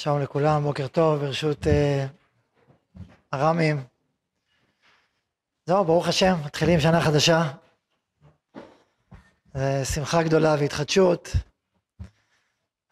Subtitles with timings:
[0.00, 2.06] שלום לכולם, בוקר טוב, ברשות אה,
[3.32, 3.84] הרמים.
[5.66, 7.52] זהו, ברוך השם, מתחילים שנה חדשה.
[9.54, 11.28] זה שמחה גדולה והתחדשות.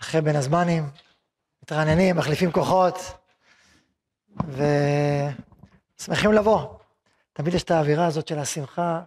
[0.00, 0.90] אחרי בין הזמנים,
[1.62, 2.94] מתרעננים, מחליפים כוחות,
[5.98, 6.78] ושמחים לבוא.
[7.32, 9.02] תמיד יש את האווירה הזאת של השמחה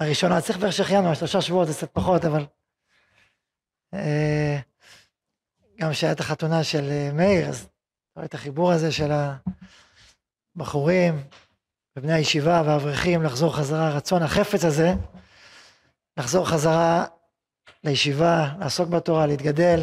[0.00, 0.40] הראשונה.
[0.40, 2.46] צריך בערך שהחיינו, שלושה שבועות זה קצת פחות, אבל...
[3.94, 4.58] אה,
[5.80, 7.68] גם כשהייתה החתונה של אה, מאיר, אז
[8.16, 9.10] רואה את החיבור הזה של
[10.56, 11.22] הבחורים
[11.96, 14.92] ובני הישיבה והאברכים לחזור חזרה, הרצון החפץ הזה,
[16.16, 17.04] לחזור חזרה
[17.84, 19.80] לישיבה, לעסוק בתורה, להתגדל,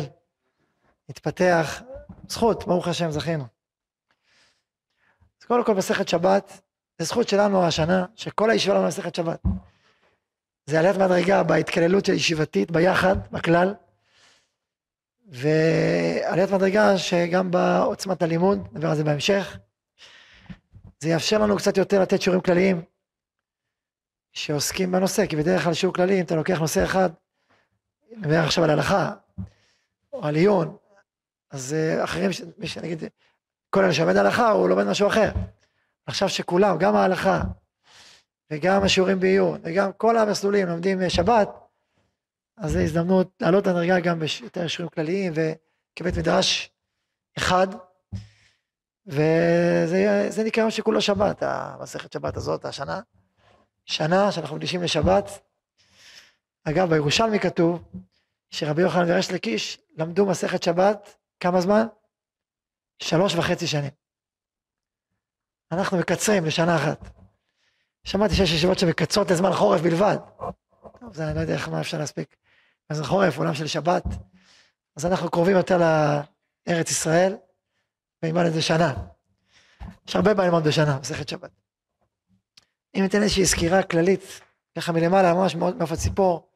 [1.10, 1.82] להתפתח.
[2.30, 3.44] זכות, ברוך השם, זכינו.
[5.42, 6.62] אז קודם כל מסכת שבת,
[7.00, 9.44] זה זכות שלנו השנה, שכל הישיבה לנו מסכת שבת.
[10.66, 13.74] זה עליית מדרגה בהתקללות של ישיבתית, ביחד, בכלל.
[15.26, 19.58] ועליית מדרגה שגם בעוצמת הלימוד, נדבר על זה בהמשך,
[21.00, 22.82] זה יאפשר לנו קצת יותר לתת שיעורים כלליים
[24.34, 27.10] שעוסקים בנושא, כי בדרך כלל שיעור כללי, אם אתה לוקח נושא אחד,
[28.18, 29.14] נדבר עכשיו על הלכה,
[30.14, 30.78] או על עיון,
[31.52, 33.04] אז אה, אחרים, מי שנגיד,
[33.70, 35.32] כל אלה שלומד הלכה, הוא לומד משהו אחר.
[36.06, 37.42] עכשיו שכולם, גם ההלכה,
[38.52, 41.50] וגם השיעורים בעיון, וגם כל המסלולים לומדים שבת,
[42.58, 46.72] אז זו הזדמנות לעלות את הדרגה גם ביותר שיעורים כלליים וכבית מדרש
[47.38, 47.68] אחד
[49.08, 53.02] וזה נקרא יום שכולו שבת, המסכת שבת הזאת, השנה.
[53.86, 55.30] שנה שאנחנו מקדישים לשבת.
[56.64, 57.84] אגב, בירושלמי כתוב
[58.50, 61.88] שרבי יוחנן וריש לקיש למדו מסכת שבת כמה זמן?
[63.00, 63.92] שלוש וחצי שנים.
[65.72, 67.10] אנחנו מקצרים לשנה אחת.
[68.04, 70.18] שמעתי שיש ישיבות שמקצרות לזמן חורף בלבד.
[71.00, 72.36] טוב, זה אני לא יודע איך מה אפשר להספיק.
[72.90, 74.04] אז חורף, עולם של שבת,
[74.96, 77.36] אז אנחנו קרובים יותר לארץ ישראל,
[78.24, 78.94] ונלמד את זה שנה.
[80.08, 81.52] יש הרבה בעיה ללמוד בשנה, מסכת שבת.
[82.96, 84.42] אם ניתן איזושהי סקירה כללית,
[84.78, 86.50] ככה מלמעלה, ממש מעוף הציפור,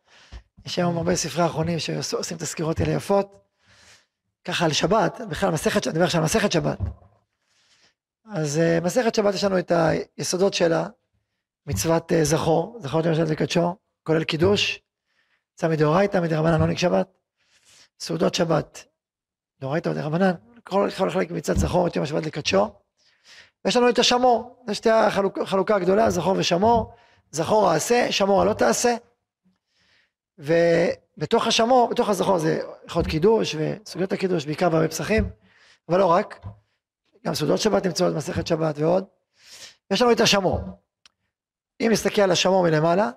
[0.66, 3.40] יש היום הרבה ספרי אחרונים שעושים את הסקירות האלה יפות,
[4.44, 6.80] ככה על שבת, בכלל מסכת, אני מדבר עכשיו על מסכת שבת.
[8.32, 10.88] אז uh, מסכת שבת יש לנו את היסודות שלה,
[11.68, 14.80] מצוות uh, זכור, זכור את יום שבת וקדשו, כולל קידוש,
[15.60, 17.08] יצא מדאורייתא, מדרבנן עונג שבת,
[18.00, 18.86] סעודות שבת,
[19.62, 20.32] דאורייתא ודרבנן,
[20.64, 22.68] כל חלק מצד זכור את יום השבת לקדשו.
[23.66, 26.94] ויש לנו את השמור, זה שתי החלוקה הגדולה, זכור ושמור,
[27.32, 28.96] זכור העשה, שמור הלא תעשה.
[30.38, 35.30] ובתוך השמור, בתוך הזכור זה הלכות קידוש וסוגיות הקידוש, בעיקר בהרבה פסחים,
[35.90, 36.46] אבל לא רק,
[37.26, 39.06] גם סעודות שבת נמצאות במסכת שבת ועוד.
[39.92, 40.60] יש לנו את השמור.
[41.82, 43.10] אם נסתכל על השמור מלמעלה,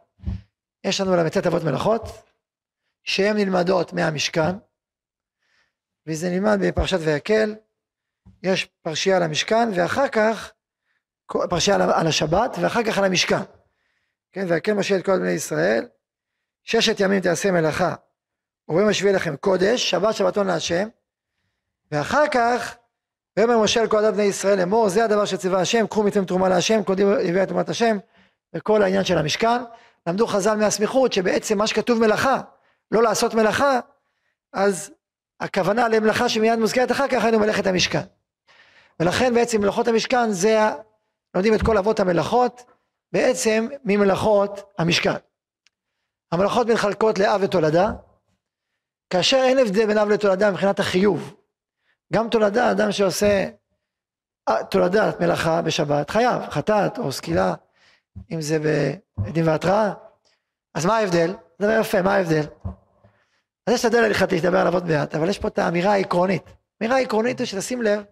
[0.84, 2.31] יש לנו ל"ט אבות מלאכות,
[3.04, 4.56] שהן נלמדות מהמשכן,
[6.06, 7.54] וזה נלמד בפרשת ויקל,
[8.42, 10.52] יש פרשייה על המשכן, ואחר כך,
[11.26, 13.42] פרשייה על השבת, ואחר כך על המשכן.
[14.32, 15.88] כן, ויקל משה את כל בני ישראל,
[16.64, 17.94] ששת ימים תעשה מלאכה,
[18.68, 20.88] וביום השביעי לכם קודש, שבת שבתון להשם,
[21.92, 22.76] ואחר כך,
[23.36, 26.48] ויאמר משה אל כל עדת בני ישראל לאמור, זה הדבר שציווה השם, קחו מכם תרומה
[26.48, 27.98] להשם, דברי יביאה תרומת השם,
[28.54, 29.62] וכל העניין של המשכן.
[30.06, 32.40] למדו חז"ל מהסמיכות שבעצם מה שכתוב מלאכה,
[32.92, 33.80] לא לעשות מלאכה,
[34.52, 34.90] אז
[35.40, 38.02] הכוונה למלאכה שמיד מוזכרת אחר כך היינו מלאכת המשכן.
[39.00, 40.58] ולכן בעצם מלאכות המשכן זה,
[41.34, 42.64] לומדים את כל אבות המלאכות,
[43.12, 45.14] בעצם ממלאכות המשכן.
[46.32, 47.92] המלאכות מתחלקות לאב ותולדה,
[49.10, 51.34] כאשר אין הבדל בין אב לתולדה מבחינת החיוב.
[52.12, 53.48] גם תולדה, אדם שעושה
[54.48, 57.54] אה, תולדת מלאכה בשבת, חייב, חטאת או סקילה,
[58.32, 59.92] אם זה בעדים והתראה.
[60.74, 61.34] אז מה ההבדל?
[61.62, 62.42] דבר יפה, מה ההבדל?
[63.66, 66.42] אז יש את הדל ההלכתית, נדבר עליו עוד מעט, אבל יש פה את האמירה העקרונית.
[66.80, 68.04] האמירה העקרונית היא שתשים לב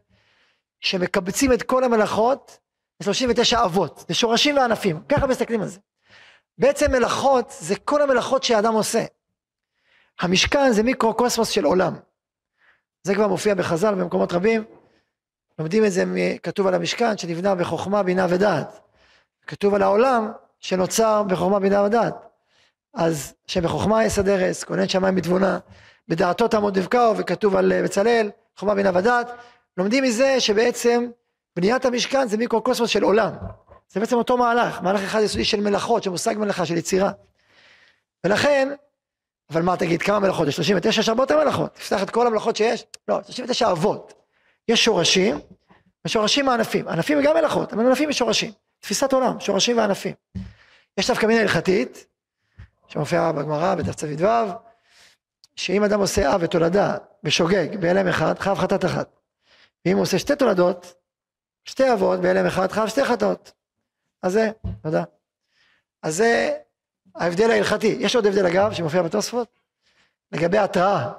[0.80, 2.58] שמקבצים את כל המלאכות
[3.00, 5.78] ל-39 אבות, זה שורשים וענפים, ככה מסתכלים על זה.
[6.58, 9.04] בעצם מלאכות זה כל המלאכות שהאדם עושה.
[10.20, 11.96] המשכן זה מיקרו-קוסמוס של עולם.
[13.02, 14.64] זה כבר מופיע בחז"ל במקומות רבים.
[15.58, 16.04] לומדים את זה,
[16.42, 18.80] כתוב על המשכן שנבנה בחוכמה, בינה ודעת.
[19.46, 22.29] כתוב על העולם שנוצר בחוכמה, בינה ודעת.
[22.94, 25.58] אז שבחוכמה יסדר עץ, כונן שמיים בתבונה,
[26.08, 29.30] בדעתו תעמוד דבקהו, וכתוב על אה, בצלאל, חוכמה בינה ודעת,
[29.76, 31.06] לומדים מזה שבעצם
[31.56, 33.32] בניית המשכן זה מיקרוקוסמוס של עולם.
[33.88, 37.10] זה בעצם אותו מהלך, מהלך אחד יסודי של מלאכות, של מושג מלאכה, של יצירה.
[38.26, 38.68] ולכן,
[39.50, 40.48] אבל מה תגיד, כמה מלאכות?
[40.48, 41.74] יש 39, יש הרבה יותר מלאכות.
[41.74, 44.14] תפתח את כל המלאכות שיש, לא, 39 אבות.
[44.68, 45.38] יש שורשים,
[46.04, 46.88] ושורשים הענפים.
[46.88, 48.52] ענפים גם מלאכות, אבל ענפים ושורשים.
[48.80, 50.14] תפיסת עולם, שורשים וענפים.
[50.98, 52.06] יש דווקא מינה הלכתית,
[52.90, 54.26] שמופיע בגמרא בתצ"ו,
[55.56, 59.20] שאם אדם עושה אב ותולדה בשוגג, בהלם אחד, חייב חטאת אחת.
[59.84, 60.94] ואם הוא עושה שתי תולדות,
[61.64, 63.52] שתי אבות בהלם אחד חייב שתי חטאות.
[64.22, 64.50] אז זה,
[64.82, 65.04] תודה.
[66.02, 66.56] אז זה
[67.16, 67.96] ההבדל ההלכתי.
[68.00, 69.48] יש עוד הבדל אגב, שמופיע בתוספות,
[70.32, 71.12] לגבי התראה.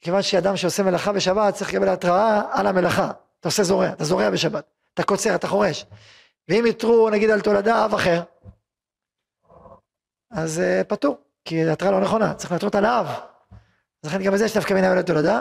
[0.00, 3.10] כיוון שאדם שעושה מלאכה בשבת צריך לקבל התראה על המלאכה.
[3.40, 5.86] אתה עושה זורע, אתה זורע בשבת, אתה קוצר, אתה חורש.
[6.48, 8.22] ואם יתרו נגיד על תולדה אב אחר,
[10.36, 13.06] אז uh, פטור, כי התראה לא נכונה, צריך להתרות על האב.
[14.02, 15.40] אז לכן גם בזה יש נפקא מינה ולתולדה.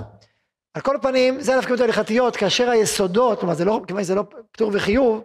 [0.74, 4.24] על כל פנים, זה הנפקא מינות ההלכתיות, כאשר היסודות, כלומר זה לא, כיוון שזה לא
[4.51, 5.24] פטור וחיוב,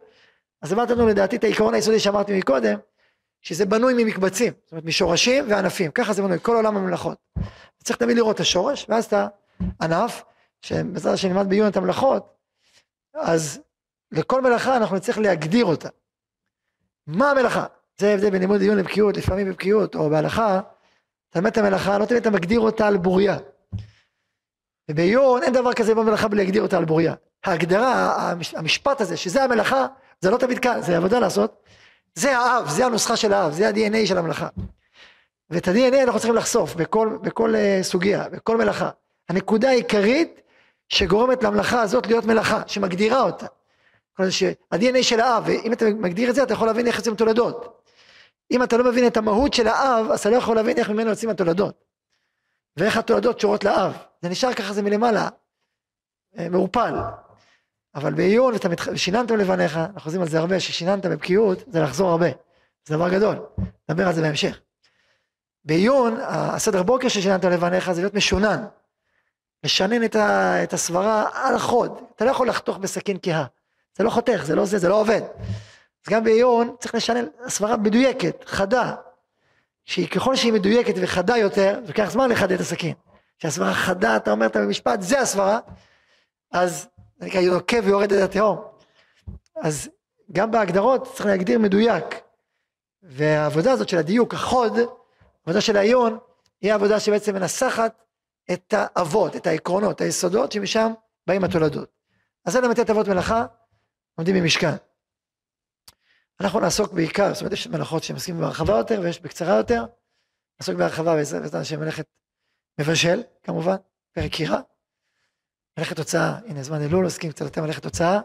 [0.63, 2.79] אז אמרת לנו לדעתי את העיקרון היסודי שאמרתי מקודם,
[3.43, 7.19] שזה בנוי ממקבצים, זאת אומרת משורשים וענפים, ככה זה בנוי, כל עולם הממלכות.
[7.85, 9.15] צריך תמיד לראות את השורש, ואז את
[9.81, 10.25] הענף,
[10.63, 12.37] שבעזרת השם נלמד בעיון את המלאכות,
[13.15, 13.61] אז
[14.13, 15.89] לכל מלאכה אנחנו נצטרך להגדיר אותה.
[17.07, 17.67] מה המלאכה?
[18.01, 20.61] זה ההבדל בין לימוד עיון לבקיאות, לפעמים בבקיאות או בהלכה,
[21.31, 23.37] אתה לומד את המלאכה, לא תמיד אתה מגדיר אותה על בוריה.
[24.91, 27.15] ובעיון אין דבר כזה במלאכה בלי להגדיר אותה על בוריה.
[27.45, 29.87] ההגדרה, המשפט הזה, שזה המלאכה,
[30.21, 31.63] זה לא תמיד קל, זה עבודה לעשות.
[32.15, 34.49] זה האב, זה הנוסחה של האב, זה ה-DNA של המלאכה.
[35.51, 38.91] ואת ה-DNA אנחנו צריכים לחשוף בכל, בכל uh, סוגיה, בכל מלאכה.
[39.29, 40.41] הנקודה העיקרית
[40.89, 43.47] שגורמת למלאכה הזאת להיות מלאכה, שמגדירה אותה.
[44.71, 47.80] ה-DNA של האב, ואם אתה מגדיר את זה, אתה יכול להבין איך יוצאים תולדות.
[48.51, 51.11] אם אתה לא מבין את המהות של האב, אז אתה לא יכול להבין איך ממנו
[51.11, 51.85] יוצאים התולדות.
[52.77, 53.93] ואיך התולדות שורות לאב.
[54.23, 55.29] זה נשאר ככה, זה מלמעלה,
[56.39, 56.95] אה, מעורפל.
[57.95, 58.81] אבל בעיון, ואתה מת...
[59.39, 62.29] לבניך, אנחנו חוזרים על זה הרבה, ששיננת בבקיאות, זה לחזור הרבה.
[62.85, 63.37] זה דבר גדול,
[63.89, 64.61] נדבר על זה בהמשך.
[65.65, 68.65] בעיון, הסדר בוקר ששיננת לבניך זה להיות משונן.
[69.65, 70.63] לשנן את, ה...
[70.63, 72.01] את הסברה על החוד.
[72.17, 73.45] אתה לא יכול לחתוך בסכין כהה.
[73.99, 75.21] זה לא חותך, זה לא זה, זה לא עובד.
[76.07, 78.95] אז גם בעיון צריך לשנן הסברה מדויקת, חדה.
[79.85, 82.95] שהיא ככל שהיא מדויקת וחדה יותר, זה לוקח זמן לחדד את הסכין.
[83.39, 85.59] כשהסברה חדה, אתה אומר את המשפט, זה הסברה,
[86.53, 86.89] אז
[87.19, 88.59] זה נקרא יוקב ויורד את התהום.
[89.57, 89.91] אז
[90.33, 92.05] גם בהגדרות צריך להגדיר מדויק.
[93.03, 94.79] והעבודה הזאת של הדיוק, החוד,
[95.47, 96.19] העבודה של העיון,
[96.61, 98.05] היא העבודה שבעצם מנסחת
[98.53, 100.93] את האבות, את העקרונות, היסודות, שמשם
[101.27, 101.89] באים התולדות.
[102.45, 103.47] אז זה למתת אבות מלאכה,
[104.17, 104.75] עומדים במשכן.
[106.41, 109.85] אנחנו נעסוק בעיקר, זאת אומרת יש מלאכות שמסכימים בהרחבה יותר ויש בקצרה יותר,
[110.61, 112.05] נעסוק בהרחבה בעזרת השם מלאכת
[112.81, 113.77] מבשל, כמובן,
[114.13, 114.61] פרק קירה.
[115.79, 118.21] מלאכת תוצאה, הנה זמן אלול, עוסקים קצת יותר מלאכת תוצאה,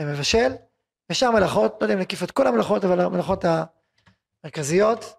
[0.00, 0.52] ומבשל,
[1.10, 3.44] ושאר מלאכות, לא יודע אם נקיף את כל המלאכות, אבל המלאכות
[4.44, 5.14] המרכזיות,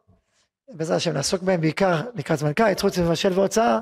[0.70, 3.80] בעזרת השם נעסוק בהן בעיקר לקראת זמן קיץ, חוץ ממבשל והוצאה,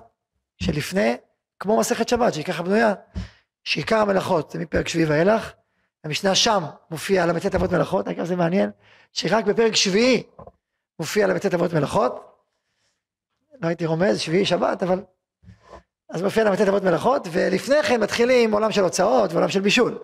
[0.64, 1.18] שלפני,
[1.60, 2.94] כמו מסכת שבת, שהיא ככה בנויה,
[3.64, 5.54] שעיקר המלאכות זה מפרק שביעי ואילך,
[6.04, 8.72] המשנה שם מופיע ל"ט אבות מלאכות, אגב זה מעניין,
[9.12, 10.24] שרק בפרק שביעי
[11.00, 12.38] מופיע ל"ט אבות מלאכות,
[13.62, 15.04] לא הייתי רומז, שביעי שבת, אבל
[16.10, 20.04] אז מופיע ל"ט אבות מלאכות, ולפני כן מתחילים עולם של הוצאות ועולם של בישול.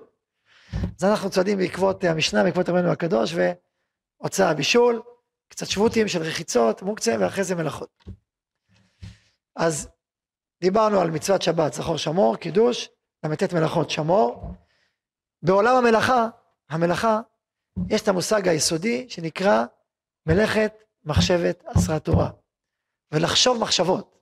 [0.99, 3.33] אז אנחנו צועדים בעקבות המשנה, בעקבות רבנו הקדוש,
[4.21, 5.01] והוצאה בישול,
[5.49, 8.03] קצת שבותים של רחיצות, מוקצה, ואחרי זה מלאכות.
[9.55, 9.89] אז
[10.61, 12.89] דיברנו על מצוות שבת, זכור שמור, קידוש,
[13.23, 14.53] ל"ט מלאכות שמור.
[15.41, 16.27] בעולם המלאכה,
[16.69, 17.21] המלאכה,
[17.89, 19.65] יש את המושג היסודי שנקרא
[20.25, 20.73] מלאכת
[21.05, 22.29] מחשבת עשרה תורה.
[23.11, 24.19] ולחשוב מחשבות.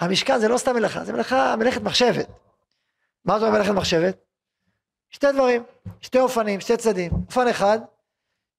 [0.00, 2.28] המשכן זה לא סתם מלאכה, זה מלאכה, מלאכת מחשבת.
[3.24, 4.16] מה זאת אומרת מלאכת מחשבת?
[5.10, 5.62] שתי דברים,
[6.00, 7.12] שתי אופנים, שתי צדדים.
[7.26, 7.78] אופן אחד,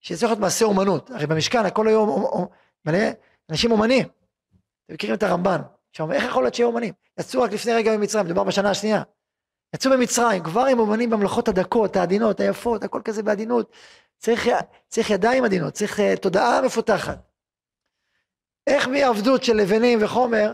[0.01, 1.10] שצריך להיות מעשה אומנות.
[1.10, 2.25] הרי במשכן הכל היום
[2.86, 3.00] מלא
[3.50, 4.07] אנשים אומנים.
[4.86, 6.93] אתם מכירים את הרמב"ן, שאומר איך יכול להיות שיהיו אומנים?
[7.19, 9.03] יצאו רק לפני רגע ממצרים, מדובר בשנה השנייה.
[9.74, 13.72] יצאו במצרים, כבר הם אומנים במלאכות הדקות, העדינות, היפות, הכל כזה בעדינות.
[14.18, 14.48] צריך,
[14.88, 17.18] צריך ידיים עדינות, צריך uh, תודעה מפותחת.
[18.68, 20.51] איך מעבדות של לבנים וחומר,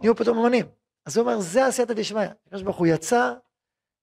[0.00, 0.66] נהיו פתאום אומנים.
[1.06, 2.26] אז הוא אומר, זה עשייתא דשמיא.
[2.46, 3.32] הקדוש ברוך הוא יצא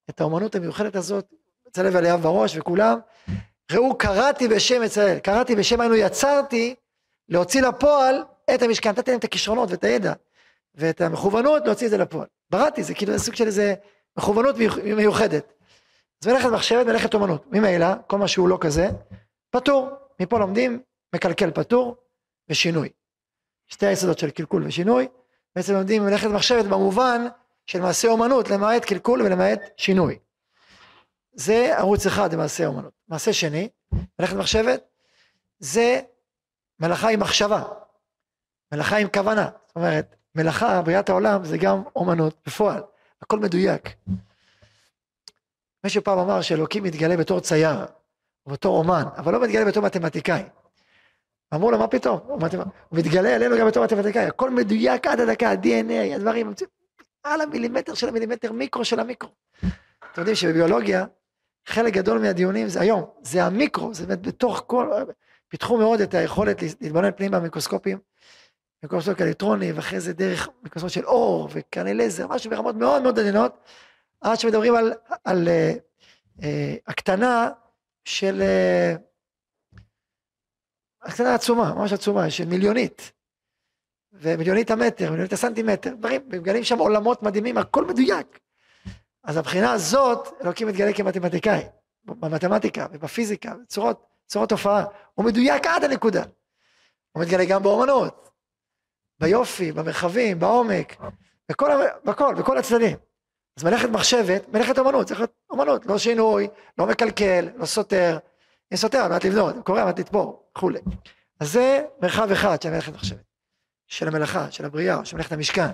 [0.10, 1.34] את האומנות המיוחדת הזאת,
[1.72, 3.00] צלב עליה בראש וכולם.
[3.72, 6.76] ראו, קראתי בשם ישראל, קראתי בשם היינו יצרתי
[7.30, 8.24] להוציא לפועל
[8.56, 10.14] את המשכן, נתתי להם את הכישרונות ואת הידע
[10.76, 12.28] ואת המכוונות להוציא את זה לפועל.
[12.50, 13.74] בראתי, זה כאילו סוג של איזה
[14.18, 14.56] מכוונות
[14.96, 15.54] מיוחדת.
[16.24, 17.46] אז מלאכת מחשבת, מלאכת אומנות.
[17.52, 18.90] ממילא, כל מה שהוא לא כזה,
[19.50, 19.90] פטור.
[20.20, 20.82] מפה לומדים,
[21.16, 21.98] מקלקל פטור
[22.50, 22.90] ושינוי.
[23.68, 25.08] שתי היסודות של קלקול ושינוי,
[25.56, 27.26] בעצם לומדים מלאכת מחשבת במובן
[27.66, 30.20] של מעשה אומנות, למעט קלקול ולמעט שינוי.
[31.34, 32.94] זה ערוץ אחד למעשה אומנות.
[33.08, 33.70] מעשה שני,
[34.20, 34.84] מלאכת מחשבת,
[35.60, 36.02] זה
[36.80, 37.64] מלאכה עם מחשבה,
[38.74, 39.50] מלאכה עם כוונה.
[39.68, 42.84] זאת אומרת, מלאכה, בריאת העולם, זה גם אומנות בפועל,
[43.22, 43.90] הכל מדויק.
[45.84, 47.86] מישהו פעם אמר שאלוקים מתגלה בתור צייר,
[48.46, 50.44] או בתור אומן, אבל לא מתגלה בתור מתמטיקאי.
[51.54, 52.20] אמרו לו, מה פתאום?
[52.28, 52.40] הוא
[52.92, 56.54] מתגלה עלינו גם בתור מתמטיקאי, הכל מדויק עד הדקה, ה-DNA, הדברים,
[57.24, 59.30] על המילימטר של המילימטר, מיקרו של המיקרו.
[60.12, 61.06] אתם יודעים שבביולוגיה,
[61.66, 64.92] חלק גדול מהדיונים זה היום, זה המיקרו, זה באמת בתוך כל,
[65.48, 67.98] פיתחו מאוד את היכולת להתבונן פנימה במיקרוסקופים,
[68.84, 73.56] מיקרוסקופ אלקטרוני, ואחרי זה דרך מיקרוסקופ של אור וקרני לזר, משהו ברמות מאוד מאוד עדינות,
[74.22, 75.78] עד שמדברים על, על uh,
[76.40, 76.44] uh,
[76.88, 77.50] הקטנה
[78.06, 79.78] של, uh,
[81.02, 83.12] הקטנה עצומה, ממש עצומה, של מיליונית.
[84.14, 88.40] ומיליונית המטר, מיליונית הסנטימטר, דברים, מגלים שם עולמות מדהימים, הכל מדויק.
[89.24, 91.64] אז הבחינה הזאת, אלוקים מתגלה כמתמטיקאי,
[92.06, 96.24] במתמטיקה ובפיזיקה, בצורות, צורות הופעה, הוא מדויק עד הנקודה.
[97.12, 98.33] הוא מתגלה גם באומנות,
[99.24, 100.96] ביופי, במרחבים, בעומק,
[101.50, 101.70] בכל,
[102.06, 102.98] בכל, בכל הצדדים.
[103.58, 108.18] אז מלאכת מחשבת, מלאכת אומנות, צריך להיות אומנות, לא שינוי, לא מקלקל, לא סותר,
[108.72, 110.80] אם סותר על מנת לבנות, קורא על מנת לתפור, וכולי.
[111.40, 113.24] אז זה מרחב אחד של מלאכת מחשבת.
[113.88, 115.72] של המלאכה, של הבריאה, של מלאכת המשכן.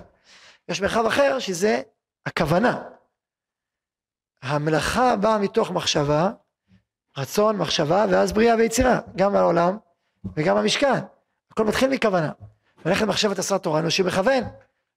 [0.68, 1.82] יש מרחב אחר שזה
[2.26, 2.82] הכוונה.
[4.42, 6.30] המלאכה באה מתוך מחשבה,
[7.18, 9.78] רצון, מחשבה, ואז בריאה ויצירה, גם בעולם
[10.36, 11.00] וגם במשכן.
[11.50, 12.32] הכל מתחיל מכוונה.
[12.86, 14.44] מלאכת מחשבת עשה תורה אנושי מכוון,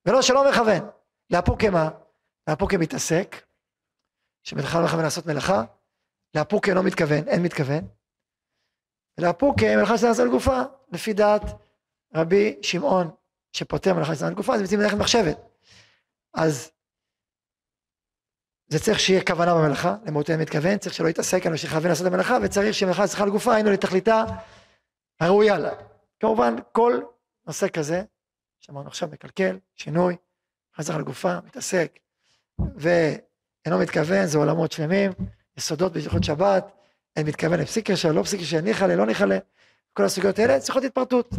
[0.06, 0.90] ולא שלא מכוון.
[1.30, 1.90] לאפוק מה?
[2.50, 3.46] לאפוק מתעסק,
[4.44, 5.64] שבכלל מכוון לעשות מלאכה,
[6.36, 7.88] לאפוק לא מתכוון, אין מתכוון.
[9.18, 10.62] לאפוק מלאכה של לעשות גופה,
[10.92, 11.42] לפי דעת
[12.16, 13.12] רבי שמעון
[13.54, 15.38] שפוטר מלאכה לצנעת גופה, זה בעצם מלאכת מחשבת.
[16.34, 16.72] אז
[18.68, 22.12] זה צריך שיהיה כוונה במלאכה, למרות אין מתכוון, צריך שלא יתעסק, אנו שיכוון לעשות את
[22.12, 24.24] המלאכה, וצריך שמלאכה צריכה לגופה, היינו לתכליתה
[25.20, 25.72] הראויה לה.
[26.20, 27.02] כמובן, כל
[27.48, 28.04] נושא כזה,
[28.60, 30.16] שאמרנו עכשיו מקלקל, שינוי,
[30.78, 32.00] חזר לגופה, מתעסק,
[32.60, 35.12] ואינו מתכוון, זה עולמות שלמים,
[35.58, 36.72] יסודות בהלכות שבת,
[37.16, 39.26] אין מתכוון לפסיק קשר, לא פסיק קשר, ניחא לא ניחא
[39.94, 41.30] כל הסוגיות האלה צריכות התפרטות.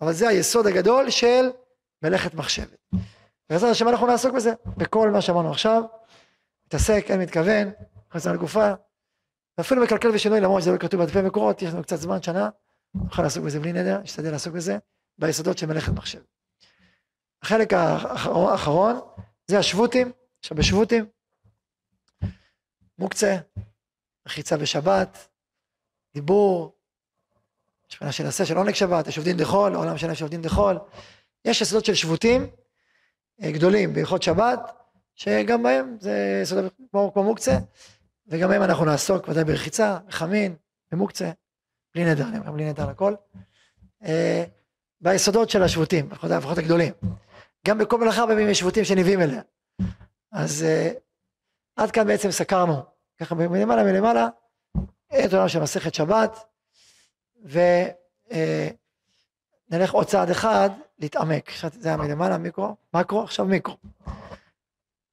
[0.00, 1.50] אבל זה היסוד הגדול של
[2.02, 2.76] מלאכת מחשבת.
[3.50, 5.82] בעזרת השם אנחנו נעסוק בזה, בכל מה שאמרנו עכשיו,
[6.66, 7.70] מתעסק, אין מתכוון,
[8.08, 8.72] נכנס על גופה,
[9.58, 12.48] ואפילו מקלקל ושינוי, למרות שזה לא כתוב בדפי מקורות, יש לנו קצת זמן, שנה,
[12.94, 14.78] נוכל לעסוק בזה בלי נדר, נשתדל לעסוק בזה,
[15.18, 16.32] ביסודות של מלאכת מחשבת.
[17.42, 19.00] החלק האחרון
[19.46, 21.06] זה השבותים, עכשיו בשבותים,
[22.98, 23.36] מוקצה,
[24.26, 25.28] רחיצה בשבת,
[26.14, 26.76] דיבור,
[27.88, 30.78] יש מבחינה של עשה של עונג שבת, יש עובדין דחול, העולם שלהם יש עובדין דחול.
[31.44, 32.46] יש יסודות של שבותים
[33.42, 34.58] אה, גדולים בהלכות שבת,
[35.14, 37.58] שגם בהם זה יסודות כמו, כמו מוקצה,
[38.26, 40.56] וגם בהם אנחנו נעסוק ודאי ברחיצה, בחמין,
[40.92, 41.30] במוקצה,
[41.94, 43.14] בלי נדר, אני אומר בלי נדר לכל.
[45.06, 46.92] אה, ביסודות של השבותים, לפחות הגדולים.
[47.66, 49.42] גם בכל מלאכה בימים יש שבותים שנביאים אליה.
[50.32, 50.90] אז אה,
[51.76, 52.82] עד כאן בעצם סקרנו,
[53.20, 54.28] ככה מלמעלה מלמעלה,
[55.24, 56.38] את עולם של מסכת שבת.
[59.70, 61.50] ונלך עוד צעד אחד, להתעמק.
[61.72, 63.76] זה היה מלמעלה מיקרו, מקרו, עכשיו מיקרו.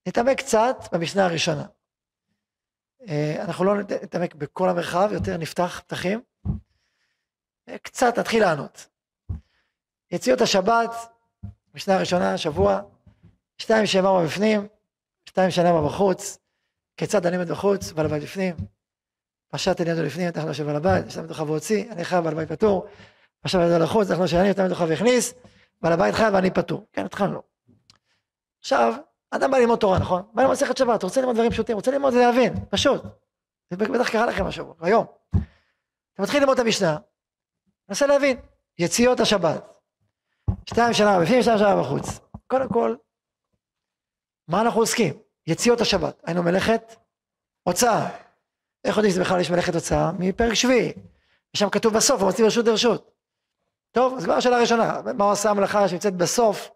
[0.07, 1.65] נתעמק קצת במשנה הראשונה.
[3.07, 6.21] אה, אנחנו לא נתעמק בכל המרחב, יותר נפתח פתחים.
[7.69, 8.88] אה, קצת נתחיל לענות.
[10.11, 10.95] יציאות השבת,
[11.75, 12.81] משנה הראשונה, שבוע,
[13.57, 14.67] שתיים שאמר בפנים,
[15.25, 16.37] שתיים שאמר בחוץ,
[16.97, 18.55] כיצד אני עומד בחוץ, בעל הבית בפנים,
[19.51, 22.87] פשט עניינו לפנים, נתח לו שבעל הבית, יש בתוכה והוציא, אני חייב בעל הבית פטור,
[23.41, 25.33] פשט עניינו לחוץ, נתח לו שאני, נתן בתוכה והכניס,
[25.81, 26.85] בעל הבית חייב ואני פטור.
[26.93, 27.41] כן, התחלנו.
[28.59, 28.93] עכשיו,
[29.31, 30.21] אדם בא ללמוד תורה, נכון?
[30.33, 33.03] בא ללמוד מסכת שבת, רוצה ללמוד דברים פשוטים, רוצה ללמוד להבין, פשוט.
[33.69, 35.05] זה בטח קרה לכם השבוע, היום.
[36.13, 36.97] אתה מתחיל ללמוד את המשנה,
[37.89, 38.37] נסה להבין,
[38.79, 39.78] יציאות השבת.
[40.65, 42.19] שתיים שנה בפנים, שתיים שנה בחוץ.
[42.47, 42.95] קודם כל,
[44.47, 45.13] מה אנחנו עוסקים?
[45.47, 46.21] יציאות השבת.
[46.25, 46.95] היינו מלאכת
[47.63, 48.09] הוצאה.
[48.85, 50.11] איך יודעים שזה בכלל יש מלאכת הוצאה?
[50.19, 50.93] מפרק שביעי.
[51.55, 53.11] ושם כתוב בסוף, הוא מוציא רשות לרשות.
[53.91, 56.69] טוב, אז כבר השאלה הראשונה, מה עושה המלאכה שנמצאת בסוף,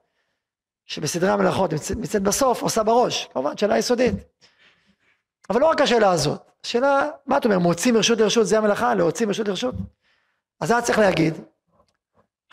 [0.86, 3.28] שבסדרי המלאכות נמצאת בסוף, עושה בראש.
[3.34, 4.14] כמובן, שאלה יסודית.
[5.50, 9.26] אבל לא רק השאלה הזאת, השאלה, מה אתה אומר, מוציא מרשות לרשות זה המלאכה, להוציא
[9.26, 9.76] מרשות לרשות?
[10.60, 11.34] אז היה צריך להגיד,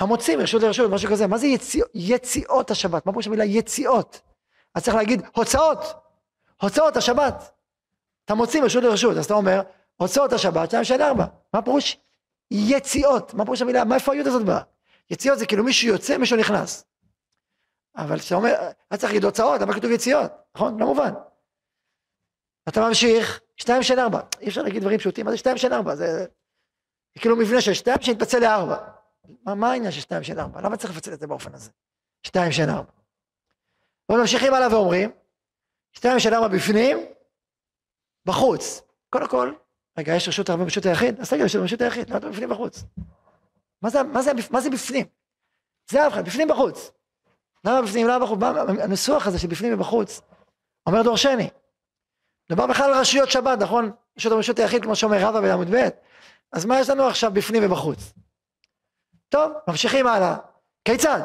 [0.01, 3.07] המוציא מרשות לרשות, משהו כזה, מה זה יציאות, יציאות השבת?
[3.07, 4.21] מה פירוש המילה יציאות?
[4.75, 5.79] אז צריך להגיד, הוצאות,
[6.63, 7.53] הוצאות השבת.
[8.25, 9.63] אתה מוציא מרשות לרשות, אז אתה אומר,
[9.97, 11.25] הוצאות השבת, שתיים שנה ארבע.
[11.55, 11.97] מה פירוש?
[12.51, 13.35] יציאות.
[13.35, 13.85] מה פירוש המילה?
[13.85, 14.61] מאיפה היוד הזאת באה?
[15.11, 16.85] יציאות זה כאילו מישהו יוצא, מישהו נכנס.
[17.97, 18.55] אבל כשאתה אומר,
[18.89, 20.33] אתה צריך להגיד הוצאות, למה כתוב יציאות?
[20.55, 20.81] נכון?
[20.81, 21.13] לא מובן.
[22.69, 24.21] אתה ממשיך, שתיים שנה ארבע.
[24.41, 25.97] אי אפשר להגיד דברים פשוטים, מה זה שתיים שנה ארבע?
[25.97, 26.07] זה,
[27.15, 29.00] זה כאילו מבנה של שתיים שנתפצל לארבע.
[29.45, 30.61] מה, העניין של שתיים שנה ארבע?
[30.61, 31.71] למה צריך לפצל את זה באופן הזה?
[32.27, 32.91] שתיים שנה ארבע.
[34.09, 35.11] וממשיכים הלאה ואומרים,
[35.93, 36.99] שתיים שנה ארבע בפנים,
[38.27, 38.83] בחוץ.
[39.11, 39.53] קודם כל,
[39.99, 41.21] רגע, יש רשות הרבה ברשות היחיד?
[41.21, 42.85] אז רגע, יש רשות היחיד, למה אתה בפנים בחוץ?
[43.83, 45.07] מה זה, מה, זה, מה זה בפנים?
[45.91, 46.91] זה אחד, בפנים בחוץ.
[47.65, 48.39] למה בפנים, למה בחוץ?
[48.83, 50.21] הניסוח הזה שבפנים ובחוץ
[50.87, 51.51] אומר דורשני.
[52.51, 53.91] מדובר בכלל על רשויות שבת, נכון?
[54.19, 55.89] רשות הרשות היחיד, כמו שאומר רבא בעמוד ב',
[56.53, 58.13] אז מה יש לנו עכשיו בפנים ובחוץ?
[59.31, 60.37] טוב, ממשיכים הלאה.
[60.85, 61.21] כיצד?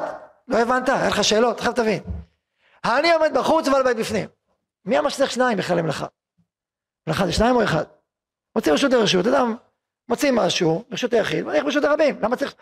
[0.48, 0.90] לא הבנת?
[0.90, 1.58] אין לך שאלות?
[1.58, 2.04] עכשיו תבין.
[2.86, 4.30] אני עומד בחוץ ובעל בית בפנים.
[4.86, 6.06] מי אמר שצריך שניים בכלל למלאכה?
[7.08, 7.84] מלאכה זה שניים או אחד?
[8.56, 9.56] מוציא רשות לרשות, אדם
[10.10, 12.56] מוציא משהו, רשות היחיד, ואני ברשות הרבים, למה צריך...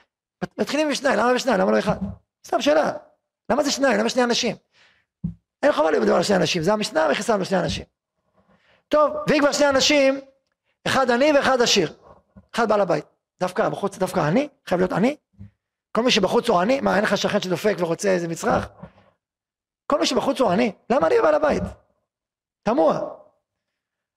[0.57, 1.59] מתחילים עם שניים, למה בשניים?
[1.59, 1.97] למה לא אחד?
[2.47, 2.91] סתם שאלה.
[3.49, 3.99] למה זה שניים?
[3.99, 4.55] למה שני אנשים?
[5.63, 7.85] אין חובה לדבר על שני אנשים, זה המשנה איך שמו שני אנשים.
[8.87, 10.21] טוב, ואם כבר שני אנשים,
[10.87, 11.93] אחד עני ואחד עשיר.
[12.55, 13.05] אחד בעל הבית.
[13.39, 14.49] דווקא בחוץ, דווקא עני?
[14.65, 15.15] חייב להיות עני?
[15.95, 16.81] כל מי שבחוץ הוא עני?
[16.81, 18.69] מה, אין לך שכן שדופק ורוצה איזה מצרך?
[19.87, 20.71] כל מי שבחוץ הוא עני.
[20.89, 21.63] למה אני בעל הבית?
[22.63, 22.99] תמוה.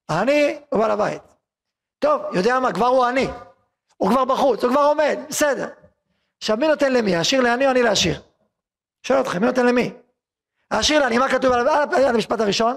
[0.08, 1.22] העני הוא בעל הבית.
[1.98, 3.26] טוב, יודע מה, כבר הוא עני.
[3.96, 5.68] הוא כבר בחוץ, הוא כבר עומד, בסדר.
[6.38, 7.16] עכשיו מי נותן למי?
[7.16, 8.22] העשיר לעני או עני לעשיר?
[9.02, 9.92] שואל אתכם, מי נותן למי?
[10.70, 12.76] העשיר לעני, מה כתוב על המשפט הראשון?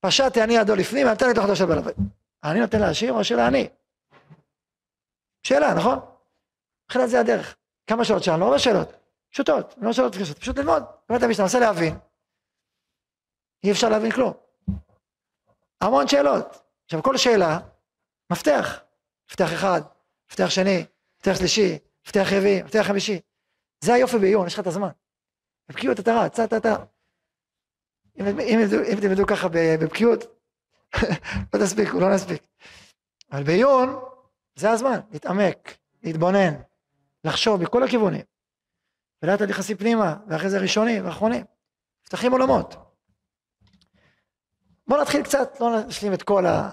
[0.00, 1.96] פשט אני ידו לפנים ונתן לתוך של בעל הבית.
[2.42, 3.68] העני נותן לעשיר או עשיר לעני?
[5.42, 6.17] שאלה, נכון?
[6.88, 7.56] מבחינת זה הדרך.
[7.86, 8.44] כמה שאלות שאלנו?
[8.44, 8.88] הרבה שאלות.
[9.30, 10.82] פשוטות, לא שאלות קשות, פשוט ללמוד.
[11.08, 11.98] באמת המשנה, מנסה להבין.
[13.64, 14.32] אי אפשר להבין כלום.
[15.80, 16.62] המון שאלות.
[16.84, 17.58] עכשיו כל שאלה,
[18.32, 18.80] מפתח.
[19.30, 19.80] מפתח אחד,
[20.30, 20.84] מפתח שני,
[21.16, 23.20] מפתח שלישי, מפתח רביעי, מפתח חמישי.
[23.84, 24.88] זה היופי בעיון, יש לך את הזמן.
[25.68, 26.76] בבקיאות אתה רץ, אתה, אתה.
[28.18, 30.24] אם תלמדו ככה בבקיאות,
[31.54, 32.42] לא תספיקו, לא נספיק.
[33.32, 34.00] אבל בעיון,
[34.54, 36.54] זה הזמן, להתעמק, להתבונן,
[37.28, 38.22] לחשוב מכל הכיוונים.
[39.22, 41.44] ולאט לאט נכנסים פנימה, ואחרי זה ראשונים ואחרונים.
[42.02, 42.76] נפתחים עולמות.
[44.86, 46.70] בואו נתחיל קצת, לא נשלים את כל, ה,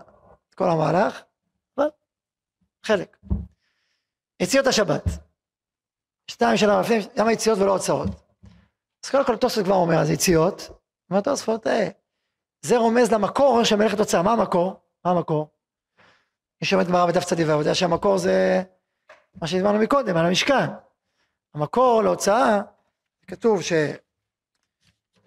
[0.50, 1.24] את כל המהלך,
[1.78, 1.88] אבל
[2.84, 3.18] חלק.
[4.40, 5.04] יציאות השבת.
[6.28, 8.10] שתיים של המפנים, למה יציאות ולא הוצאות?
[9.06, 10.70] אז קודם כל תוספות כבר אומר, אז יציאות,
[11.10, 11.88] אומר תוספות, אה,
[12.62, 14.80] זה רומז למקור של מלאכת הוצאה, מה המקור?
[15.06, 15.48] מה המקור?
[16.62, 18.64] מי שעומד גמרא בדף צדיו, יודע שהמקור זה
[19.42, 20.70] מה שהזמנו מקודם, על המשכן.
[21.54, 22.62] המקור להוצאה,
[23.28, 23.96] כתוב שהם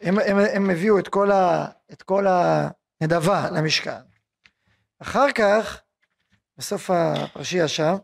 [0.00, 2.26] הם, הם הביאו את כל, ה, את כל
[3.00, 4.00] הנדבה למשכן.
[5.02, 5.80] אחר כך,
[6.58, 7.94] בסוף הפרשייה שם,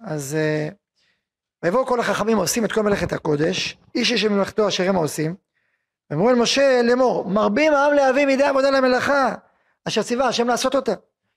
[0.00, 0.68] אז אה,
[1.62, 5.36] ויבואו כל החכמים עושים את כל מלאכת הקודש, איש איש ממלכתו אשר הם עושים,
[6.10, 9.34] ואמרו אל משה לאמור, מרבים העם להביא מידי עבודה למלאכה,
[9.88, 10.92] אשר ציווה השם לעשות אותה.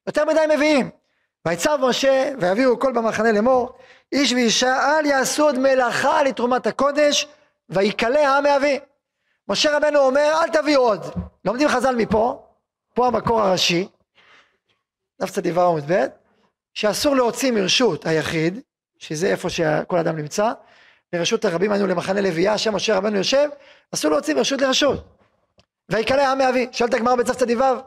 [0.08, 1.01] יותר מדי מביאים.
[1.48, 3.78] ויצב משה ויביאו כל במחנה לאמור,
[4.12, 7.28] איש ואישה אל יעשו עוד מלאכה לתרומת הקודש,
[7.70, 8.80] ויקלה העם מאבי.
[9.48, 11.06] משה רבנו אומר אל תביאו עוד.
[11.46, 12.48] לומדים חז"ל מפה,
[12.94, 13.88] פה המקור הראשי,
[15.22, 16.06] דף צדיו ב',
[16.74, 18.60] שאסור להוציא מרשות היחיד,
[18.98, 20.52] שזה איפה שכל אדם נמצא,
[21.14, 23.50] לרשות הרבים היינו למחנה לוויה, שם משה רבנו יושב,
[23.94, 25.04] אסור להוציא מרשות לרשות.
[25.90, 27.80] ויקלה העם מאבי, שואלת הגמרא בצו צדיו,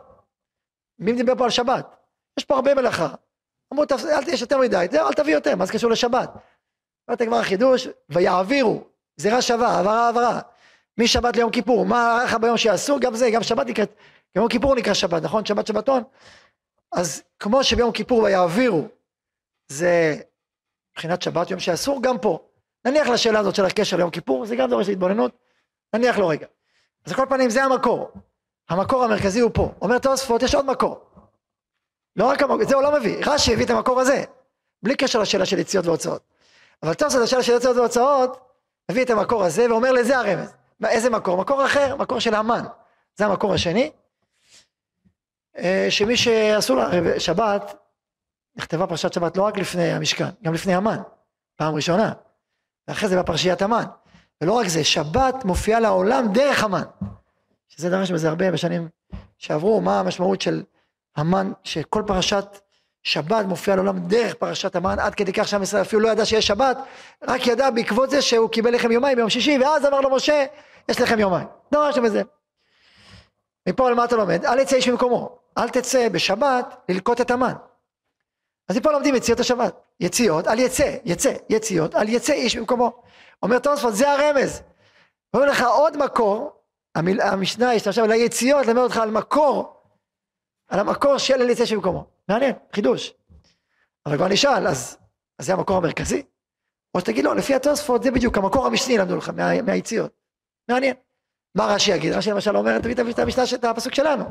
[0.98, 1.96] מי מדבר פה על שבת?
[2.38, 3.08] יש פה הרבה מלאכה.
[3.74, 6.30] אמרו, אל תהיה יותר מדי, זהו, אל תביא יותר, מה זה קשור לשבת?
[7.08, 8.84] אומרת הגמרא חידוש, ויעבירו,
[9.18, 10.40] גזירה שווה, העברה העברה.
[10.98, 13.94] משבת ליום כיפור, מה ערך ביום שיעשו, גם זה, גם שבת נקראת,
[14.36, 15.44] גם יום כיפור נקרא שבת, נכון?
[15.44, 16.02] שבת שבתון.
[16.92, 18.88] אז כמו שביום כיפור ויעבירו,
[19.68, 20.16] זה
[20.92, 22.38] מבחינת שבת יום שאסור, גם פה.
[22.84, 25.36] נניח לשאלה הזאת של הקשר ליום כיפור, זה גם דורש להתבוננות,
[25.94, 26.46] נניח לו רגע.
[27.06, 28.10] אז על כל פנים זה המקור.
[28.68, 29.72] המקור המרכזי הוא פה.
[29.82, 31.03] אומר תוספות, יש עוד מקור.
[32.16, 34.24] לא רק המקור, זה הוא לא מביא, רש"י הביא את המקור הזה,
[34.82, 36.22] בלי קשר לשאלה של יציאות והוצאות.
[36.82, 38.48] אבל תוספות לשאלה של יציאות והוצאות,
[38.90, 40.52] מביא את המקור הזה ואומר לזה הרמז.
[40.84, 41.36] איזה מקור?
[41.36, 42.64] מקור אחר, מקור של המן.
[43.16, 43.90] זה המקור השני.
[45.58, 47.74] אה, שמי שעשו לה, שבת,
[48.56, 50.98] נכתבה פרשת שבת לא רק לפני המשכן, גם לפני המן,
[51.56, 52.12] פעם ראשונה.
[52.88, 53.84] ואחרי זה בפרשיית המן.
[54.40, 56.84] ולא רק זה, שבת מופיעה לעולם דרך המן.
[57.68, 58.88] שזה דרש בזה הרבה בשנים
[59.38, 60.62] שעברו, מה המשמעות של
[61.16, 62.58] המן, שכל פרשת
[63.02, 66.46] שבת מופיעה לעולם דרך פרשת המן, עד כדי כך שעם ישראל אפילו לא ידע שיש
[66.46, 66.78] שבת,
[67.22, 70.44] רק ידע בעקבות זה שהוא קיבל לחם יומיים ביום שישי, ואז אמר לו משה,
[70.88, 71.46] יש לכם יומיים.
[71.72, 72.22] דרש בזה.
[73.68, 74.44] מפה על מה אתה לומד?
[74.44, 77.54] אל יצא איש ממקומו, אל תצא בשבת ללקוט את המן.
[78.68, 79.80] אז מפה לומדים יציאות השבת.
[80.00, 83.02] יציאות, אל יצא, יצא, יציאות, אל יצא איש ממקומו.
[83.42, 84.62] אומר תוספות, זה הרמז.
[85.34, 86.52] אומר לך עוד מקור,
[86.94, 89.73] המשנה השתמשה במילה יציאות, ללמד אותך על מקור,
[90.68, 92.06] על המקור של אל יצא ממקומו.
[92.28, 93.14] מעניין, חידוש.
[94.06, 94.98] אבל כבר נשאל, אז,
[95.38, 96.22] אז זה המקור המרכזי?
[96.94, 100.12] או שתגיד לו, לפי התוספות זה בדיוק המקור המשני למדו לך מה, מהיציאות.
[100.68, 100.94] מעניין.
[101.54, 102.12] מה רש"י יגיד?
[102.12, 104.24] רש"י למשל אומר, תביא את המשנה, את הפסוק שלנו,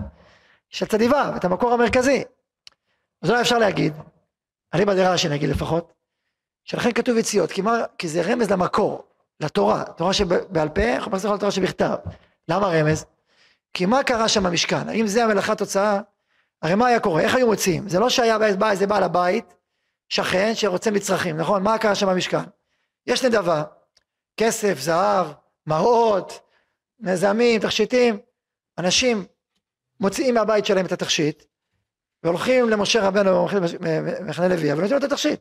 [0.69, 2.24] של צדיבה, את המקור המרכזי.
[3.22, 3.93] אז אולי אפשר להגיד,
[4.74, 5.93] אליבא דרש"י נגיד לפחות,
[6.63, 9.04] שלכן כתוב יציאות, כי, מה, כי זה רמז למקור.
[9.39, 11.96] לתורה, תורה שבעל פה, אנחנו מחזירים על תורה שבכתב.
[12.48, 13.06] למה רמז?
[13.74, 14.89] כי מה קרה שם במשכן?
[14.89, 16.00] האם זה המלאכה תוצאה?
[16.63, 17.21] הרי מה היה קורה?
[17.21, 17.89] איך היו מוציאים?
[17.89, 19.54] זה לא שהיה בא איזה בעל הבית,
[20.10, 21.63] שכן, שרוצה מצרכים, נכון?
[21.63, 22.43] מה קרה שם במשכן?
[23.08, 23.63] יש נדבה,
[24.38, 25.28] כסף, זהב,
[25.67, 26.39] מראות,
[26.99, 28.19] מזהמים, תכשיטים,
[28.78, 29.26] אנשים
[29.99, 31.43] מוציאים מהבית שלהם את התכשיט,
[32.23, 33.47] והולכים למשה רבנו
[33.80, 35.39] במחנה לוי, ונותנים לו את התכשיט.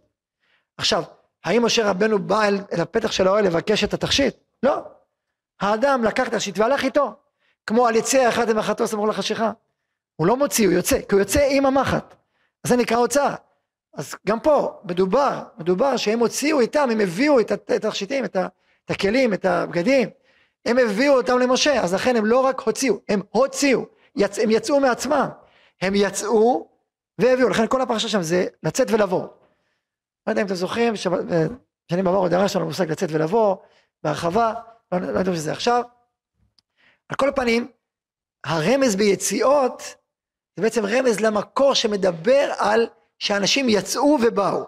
[0.76, 1.02] עכשיו,
[1.44, 4.36] האם משה רבנו בא אל, אל הפתח של האוהל לבקש את התכשיט?
[4.62, 4.76] לא.
[5.60, 7.14] האדם לקח את התכשיט והלך איתו.
[7.66, 9.52] כמו על יצא אחד למחתו סמוך לחשיכה.
[10.16, 12.14] הוא לא מוציא, הוא יוצא, כי הוא יוצא עם המחט.
[12.64, 13.34] אז זה נקרא הוצאה.
[13.94, 18.36] אז גם פה מדובר, מדובר שהם הוציאו איתם, הם הביאו את התכשיטים, את,
[18.84, 20.10] את הכלים, את הבגדים,
[20.66, 24.80] הם הביאו אותם למשה, אז לכן הם לא רק הוציאו, הם הוציאו, יצ, הם יצאו
[24.80, 25.28] מעצמם,
[25.82, 26.68] הם יצאו
[27.18, 29.22] והביאו, לכן כל הפרשה שם זה לצאת ולבוא.
[30.26, 30.96] לא יודע אם אתם זוכרים,
[31.90, 33.56] שנים עברו עוד דרש לנו מושג לצאת ולבוא,
[34.02, 34.54] בהרחבה,
[34.92, 35.82] לא, לא יודע שזה עכשיו.
[37.08, 37.68] על כל פנים,
[38.44, 39.94] הרמז ביציאות,
[40.56, 42.88] זה בעצם רמז למקור שמדבר על
[43.18, 44.64] שאנשים יצאו ובאו.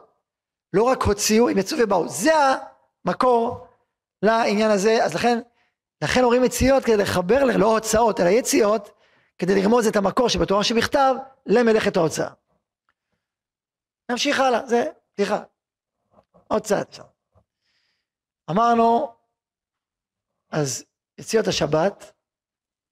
[0.73, 2.09] לא רק הוציאו, הם יצאו ובאו.
[2.09, 2.33] זה
[3.05, 3.67] המקור
[4.23, 5.39] לעניין הזה, אז לכן,
[6.03, 8.91] לכן אומרים יציאות כדי לחבר, לא הוצאות, אלא יציאות,
[9.39, 11.15] כדי לרמוז את המקור שבתורה שבכתב
[11.47, 12.31] למלאכת ההוצאה.
[14.11, 14.85] נמשיך הלאה, זה
[15.17, 15.43] סליחה,
[16.49, 16.87] עוד צעד.
[18.51, 19.13] אמרנו,
[20.51, 20.85] אז
[21.19, 22.13] יציאות השבת,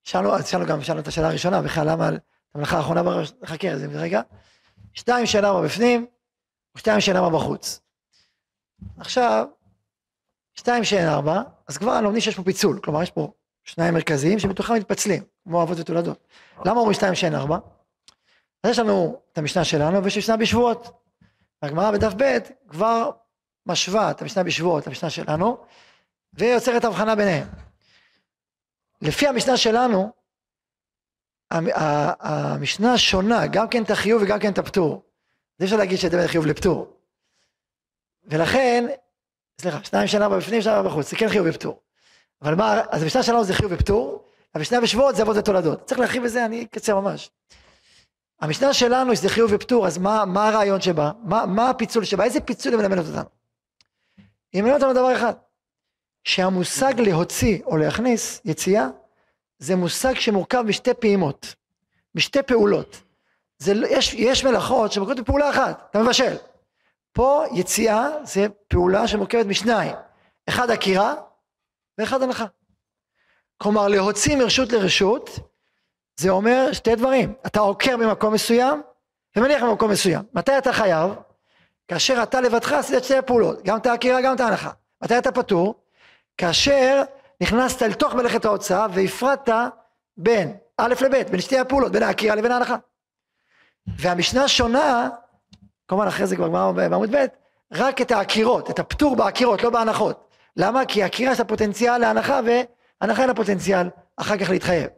[0.02, 2.10] שאלנו, אז שאלנו גם, שאלנו את השאלה הראשונה, בכלל למה
[2.54, 4.20] המלאכה האחרונה בראש, נחכה על זה רגע.
[4.94, 6.06] שתיים שאלה בפנים,
[6.74, 7.80] ושתיים שאין ארבע בחוץ.
[8.98, 9.46] עכשיו,
[10.54, 13.32] שתיים שאין ארבע, אז כבר לומדים שיש פה פיצול, כלומר יש פה
[13.64, 16.26] שניים מרכזיים שבתוכם מתפצלים, כמו אבות ותולדות.
[16.64, 17.58] למה אומרים שתיים שאין ארבע?
[18.62, 21.02] אז יש לנו את המשנה שלנו ויש משנה בשבועות.
[21.62, 22.38] הגמרא בדף ב'
[22.68, 23.10] כבר
[23.66, 25.64] משווה את המשנה בשבועות למשנה שלנו,
[26.34, 27.48] ויוצרת הבחנה ביניהם.
[29.02, 30.12] לפי המשנה שלנו,
[32.20, 35.02] המשנה שונה גם כן את החיוב וגם כן את הפטור.
[35.60, 36.96] אי אפשר להגיד שזה בין חיוב לפטור.
[38.24, 38.84] ולכן,
[39.60, 41.80] סליחה, שניים שנה בפנים, שניים בחוץ, זה כן חיוב ופטור.
[42.42, 45.86] אבל מה, אז המשנה שלנו זה חיוב ופטור, המשנה בשבועות זה אבות ותולדות.
[45.86, 47.30] צריך להרחיב בזה, אני אקצר ממש.
[48.40, 51.12] המשנה שלנו שזה חיוב ופטור, אז מה, מה הרעיון שבה?
[51.24, 52.24] מה, מה הפיצול שבה?
[52.24, 53.28] איזה פיצול היא מלמדת אותנו?
[54.52, 55.32] היא מלמדת אותנו דבר אחד,
[56.24, 58.88] שהמושג להוציא או להכניס יציאה,
[59.62, 61.54] זה מושג שמורכב משתי פעימות,
[62.14, 63.02] משתי פעולות.
[63.58, 66.36] זה, לא, יש, יש מלאכות שמורכבות בפעולה אחת, אתה מבשל.
[67.12, 69.94] פה יציאה זה פעולה שמורכבת משניים,
[70.48, 71.14] אחד עקירה
[71.98, 72.44] ואחד הנחה.
[73.58, 75.30] כלומר להוציא מרשות לרשות
[76.16, 78.82] זה אומר שתי דברים, אתה עוקר ממקום מסוים
[79.36, 80.22] ומניח ממקום מסוים.
[80.34, 81.10] מתי אתה חייב?
[81.88, 84.70] כאשר אתה לבדך עשית את שתי הפעולות, גם את העקירה גם את ההנחה.
[85.02, 85.74] מתי אתה פטור?
[86.36, 87.02] כאשר
[87.42, 89.48] נכנסת אל תוך מלאכת ההוצאה והפרדת
[90.16, 92.76] בין א' לב', בין שתי הפעולות, בין העקירה לבין ההנחה.
[93.98, 95.08] והמשנה שונה,
[95.88, 97.26] כמובן אחרי זה כבר בעמוד ב',
[97.72, 100.28] רק את העקירות, את הפטור בעקירות, לא בהנחות.
[100.56, 100.84] למה?
[100.84, 104.90] כי עקירה יש לה פוטנציאל להנחה והנחה אין לה פוטנציאל אחר כך להתחייב.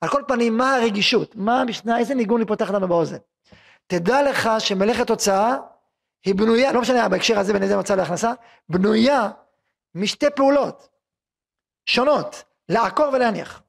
[0.00, 1.36] על כל פנים, מה הרגישות?
[1.36, 3.16] מה המשנה, איזה ניגון היא פותחת לנו באוזן?
[3.86, 5.56] תדע לך שמלאכת הוצאה
[6.24, 8.32] היא בנויה, לא משנה בהקשר הזה בין איזה מצב להכנסה,
[8.68, 9.28] בנויה
[9.94, 10.88] משתי פעולות
[11.88, 13.62] שונות, לעקור ולהניח.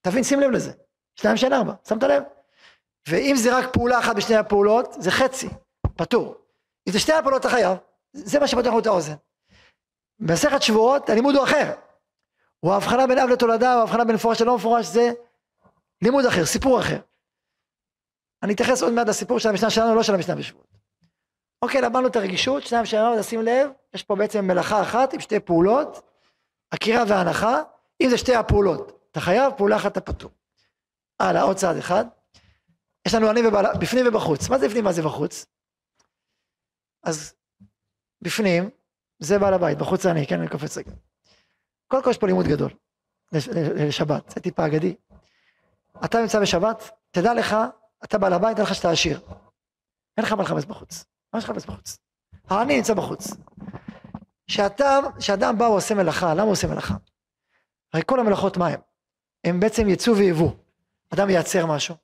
[0.00, 0.72] תבין, שים לב לזה.
[1.16, 2.22] שניים שאין ארבע, שמת לב?
[3.08, 5.48] ואם זה רק פעולה אחת בשתי הפעולות, זה חצי,
[5.96, 6.34] פטור.
[6.88, 7.78] אם זה שתי הפעולות אתה חייב,
[8.12, 9.14] זה מה שפותח לנו את האוזן.
[10.18, 11.74] במסכת שבועות הלימוד הוא אחר.
[12.60, 15.12] הוא ההבחנה בין אב לתולדה, הוא ההבחנה בין מפורש ללא מפורש, זה
[16.02, 16.98] לימוד אחר, סיפור אחר.
[18.42, 20.66] אני אתייחס עוד מעט לסיפור של המשנה שלנו, לא של המשנה בשבועות.
[21.62, 25.40] אוקיי, למדנו את הרגישות, שניים שלנו, לשים לב, יש פה בעצם מלאכה אחת עם שתי
[25.40, 26.09] פעולות,
[26.70, 27.62] עקירה והנחה,
[28.00, 30.30] אם זה שתי הפעולות, אתה חייב, פעולה אחת אתה פטור.
[31.20, 32.04] הלאה, עוד צעד אחד.
[33.06, 34.48] יש לנו אני ובעלה, בפנים ובחוץ.
[34.48, 35.46] מה זה בפנים, מה זה בחוץ?
[37.02, 37.34] אז
[38.22, 38.70] בפנים,
[39.18, 40.92] זה בעל הבית, בחוץ אני, כן, אני קופץ רגע.
[41.88, 42.70] קודם כל יש פה לימוד גדול,
[43.32, 44.94] לשבת, זה טיפה אגדי.
[46.04, 47.56] אתה נמצא בשבת, תדע לך,
[48.04, 49.20] אתה בעל הבית, תדע לך שאתה עשיר.
[50.16, 51.04] אין לך מה לחפש בחוץ.
[51.32, 51.98] מה יש לך לחפש בחוץ?
[52.48, 53.28] העני נמצא בחוץ.
[55.18, 56.94] כשאדם בא ועושה מלאכה, למה הוא עושה מלאכה?
[57.92, 58.80] הרי כל המלאכות מה הם?
[59.44, 60.50] הם בעצם יצוא ויבוא.
[61.14, 61.94] אדם מייצר משהו,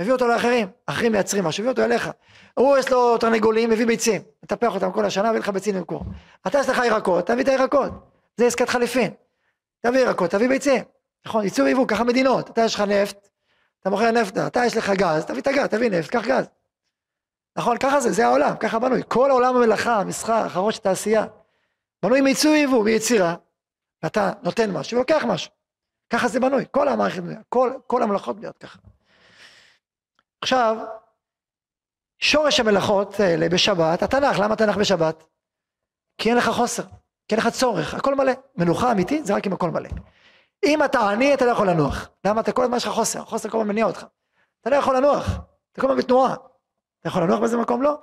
[0.00, 2.10] מביא אותו לאחרים, אחרים מייצרים משהו, מביא אותו אליך.
[2.54, 6.04] הוא יש לו תרנגולים, מביא ביצים, מטפח אותם כל השנה, מביא לך ביצים למכור.
[6.46, 7.92] אתה יש לך ירקות, תביא את הירקות,
[8.36, 9.10] זה עסקת חליפין.
[9.80, 10.84] תביא ירקות, תביא ביצים.
[11.26, 13.28] נכון, ייצוא ויבוא, ככה מדינות, אתה יש לך נפט,
[13.80, 16.48] אתה מוכר נפט, אתה יש לך גז, תביא את הגז, תביא נפט, קח גז.
[17.56, 19.02] נכון, ככה זה, זה העולם, ככה בנוי.
[19.08, 21.26] כל העולם המלאכה, המסחר, החרוש, תעשייה,
[22.06, 23.34] בנוי מייצוא ויבוא, מיצירה,
[24.02, 25.50] ואתה נותן משהו ולוקח משהו.
[26.10, 28.78] ככה זה בנוי, כל המערכת בנויה, כל, כל המלאכות בנויות ככה.
[30.40, 30.76] עכשיו,
[32.18, 35.24] שורש המלאכות האלה בשבת, התנ"ך, למה התנ"ך בשבת?
[36.18, 36.82] כי אין לך חוסר,
[37.28, 38.32] כי אין לך צורך, הכל מלא.
[38.56, 39.88] מנוחה אמיתית זה רק אם הכל מלא.
[40.64, 42.08] אם אתה עני, אתה לא יכול לנוח.
[42.24, 42.40] למה?
[42.40, 44.06] אתה כל הזמן יש לך חוסר, החוסר כל הזמן מניע אותך.
[44.60, 45.26] אתה לא יכול לנוח,
[45.72, 46.34] אתה כל הזמן בתנועה.
[47.00, 47.82] אתה יכול לנוח באיזה מקום?
[47.82, 47.98] לא.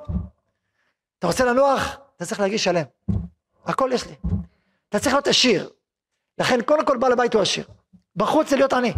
[1.19, 1.97] אתה רוצה לנוח?
[2.15, 2.83] אתה צריך להרגיש שלם.
[3.65, 4.15] הכל יש לי.
[4.89, 5.69] אתה צריך להיות עשיר.
[6.37, 7.67] לכן קודם כל בעל הבית הוא עשיר.
[8.15, 8.93] בחוץ זה להיות עני.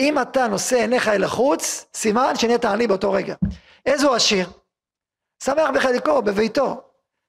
[0.00, 3.34] אם אתה נושא עיניך אל החוץ, סימן שנהיית עני באותו רגע.
[3.86, 4.50] איזה הוא עשיר?
[5.42, 6.82] שמח בחלקו, בביתו.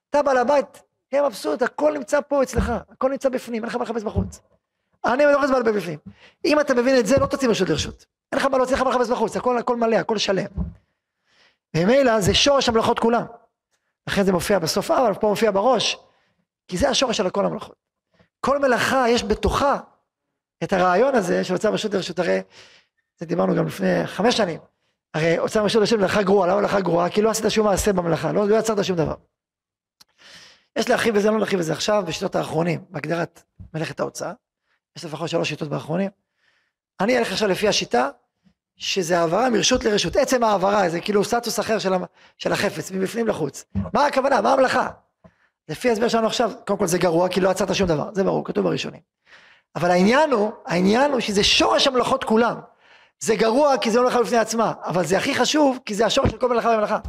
[0.10, 3.84] אתה בעל הבית, תהיה מבסוט, הכל נמצא פה אצלך, הכל נמצא בפנים, אין לך מה
[3.84, 4.40] לחפש בחוץ.
[5.06, 6.00] אני מחפש בעל בפנים.
[6.46, 8.06] אם אתה מבין את זה, לא תוציא רשות לרשות.
[8.32, 10.48] אין לך מה להוציא לך מה לחפש בחוץ, הכל, הכל מלא, הכל שלם.
[11.76, 13.26] ממילא זה שורש המלאכות כולם.
[14.08, 15.98] לכן זה מופיע בסוף, אבל פה מופיע בראש,
[16.68, 17.76] כי זה השורש של כל המלאכות.
[18.40, 19.78] כל מלאכה יש בתוכה
[20.64, 22.42] את הרעיון הזה של הוצאה רשות לרשות, הרי
[23.20, 24.60] זה דיברנו גם לפני חמש שנים.
[25.14, 27.10] הרי הוצאה רשות לרשות מלאכה גרועה, למה מלאכה גרועה?
[27.10, 29.16] כי לא עשית שום מעשה במלאכה, לא, לא יצרת שום דבר.
[30.76, 34.34] יש להרחיב בזה, לא להרחיב בזה עכשיו, בשיטות האחרונים, בהגדרת מלאכת ההוצאה.
[34.98, 36.10] יש לפחות שלוש שיטות באחרונים.
[37.00, 38.10] אני אלך עכשיו לפי השיטה,
[38.78, 40.16] שזה העברה מרשות לרשות.
[40.16, 41.94] עצם העברה, זה כאילו סטטוס אחר של,
[42.38, 43.66] של החפץ, מבפנים לחוץ.
[43.94, 44.42] מה הכוונה?
[44.42, 44.90] מה המלאכה?
[45.70, 48.46] לפי ההסבר שלנו עכשיו, קודם כל זה גרוע, כי לא עצרת שום דבר, זה ברור,
[48.46, 49.02] כתוב בראשונים.
[49.76, 52.60] אבל העניין הוא, העניין הוא שזה שורש המלאכות כולם.
[53.20, 56.32] זה גרוע כי זה לא מלאכה בפני עצמה, אבל זה הכי חשוב כי זה השורש
[56.32, 57.00] של כל מלאכה ומלאכה.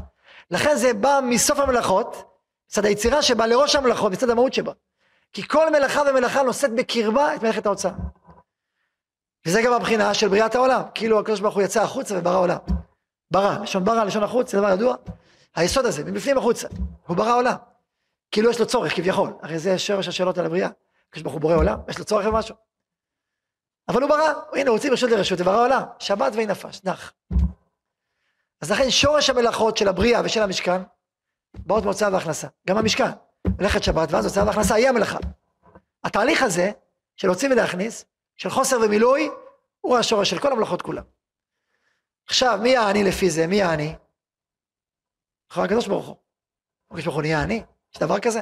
[0.50, 2.24] לכן זה בא מסוף המלאכות,
[2.70, 4.72] מצד היצירה שבה לראש המלאכות, מצד המהות שבה.
[5.32, 7.92] כי כל מלאכה ומלאכה נושאת בקרבה את מלאכת ההוצאה.
[9.46, 12.58] וזה גם הבחינה של בריאת העולם, כאילו הקדוש ברוך הוא יצא החוצה וברא עולם.
[13.30, 14.94] ברא, לשון ברא, לשון החוץ, זה דבר ידוע.
[15.56, 16.68] היסוד הזה, מבפנים החוצה,
[17.06, 17.56] הוא ברא עולם.
[18.30, 20.68] כאילו יש לו צורך כביכול, הרי זה שורש השאלות על הבריאה.
[21.08, 22.54] הקדוש ברוך הוא בורא עולם, יש לו צורך במשהו.
[23.88, 27.12] אבל הוא ברא, הנה רוצים רשות לרשות, וברא עולם, שבת ואי נפש, נח.
[28.60, 30.82] אז לכן שורש המלאכות של הבריאה ושל המשכן,
[31.54, 33.10] באות מהוצאה והכנסה, גם המשכן,
[33.58, 35.18] מלאכת שבת ואז הוצאה והכנסה היא המלאכה.
[36.04, 36.70] התהליך הזה
[37.16, 38.04] של להוציא ולהכניס,
[38.36, 39.30] של חוסר ומילוי,
[39.80, 41.04] הוא השורש של כל המלאכות כולם.
[42.26, 43.46] עכשיו, מי העני לפי זה?
[43.46, 43.94] מי העני?
[45.50, 46.16] אחר הקדוש ברוך הוא.
[46.90, 47.62] הקדוש ברוך הוא נהיה עני?
[48.00, 48.40] דבר כזה?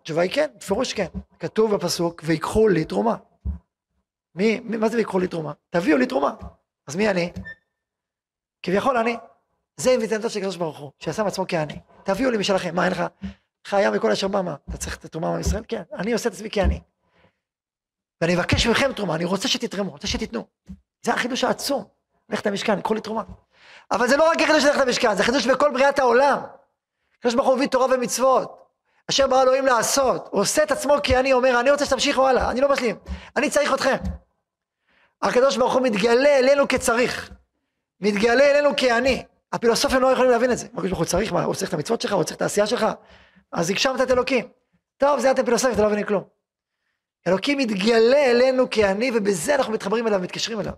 [0.00, 1.06] התשובה היא כן, בפירוש כן.
[1.38, 3.16] כתוב בפסוק, ויקחו לי תרומה.
[4.34, 5.52] מי, מי, מה זה ויקחו לי תרומה?
[5.70, 6.34] תביאו לי תרומה.
[6.86, 7.32] אז מי אני?
[8.62, 9.16] כביכול אני.
[9.76, 11.78] זה אינביטנטו של הקדוש ברוך הוא, שעשה מעצמו כעני.
[12.04, 13.02] תביאו לי משלכם, מה אין לך?
[13.66, 14.54] חיה מכל אשר בא מה?
[14.68, 15.64] אתה צריך את התרומה מעם ישראל?
[15.68, 15.82] כן.
[15.92, 16.80] אני עושה את עצמי כעני.
[18.20, 20.46] ואני מבקש מכם תרומה, אני רוצה שתתרמו, רוצה שתיתנו.
[21.02, 21.84] זה החידוש העצום.
[22.28, 23.22] לך למשכן, קחו לי תרומה.
[23.90, 26.38] אבל זה לא רק החידוש ללכת למשכן, זה חידוש בכל בריאת העולם.
[27.18, 28.58] הקדוש ברוך הוא הביא תורה ומצוות,
[29.10, 30.28] אשר ברא אלוהים לעשות.
[30.30, 32.96] הוא עושה את עצמו כי אני אומר, אני רוצה שתמשיכו הלאה, אני לא משלים,
[33.36, 33.96] אני צריך אתכם.
[35.22, 37.30] הקדוש ברוך הוא מתגלה אלינו כצריך,
[38.00, 39.24] מתגלה אלינו כעני.
[39.52, 40.66] הפילוסופים לא יכולים להבין את זה.
[40.66, 42.86] הקדוש ברוך הוא צריך מה, הוא צריך את המצוות שלך, הוא צריך את העשייה שלך,
[43.52, 44.48] אז הגשמת את אלוקים.
[44.96, 46.24] טוב, זה אתם פילוסופים, אתה לא מבינים כלום.
[47.26, 50.72] אלוקים מתגלה אלינו כעני, ובזה אנחנו מתחברים אליו, מתקשרים אליו.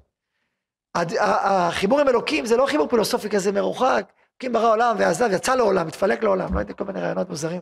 [0.95, 5.89] החיבור עם אלוקים זה לא חיבור פילוסופי כזה מרוחק, אלוקים ברא עולם ועזב, יצא לעולם,
[5.89, 7.61] התפלק לעולם, לא יודע, כל מיני רעיונות מוזרים.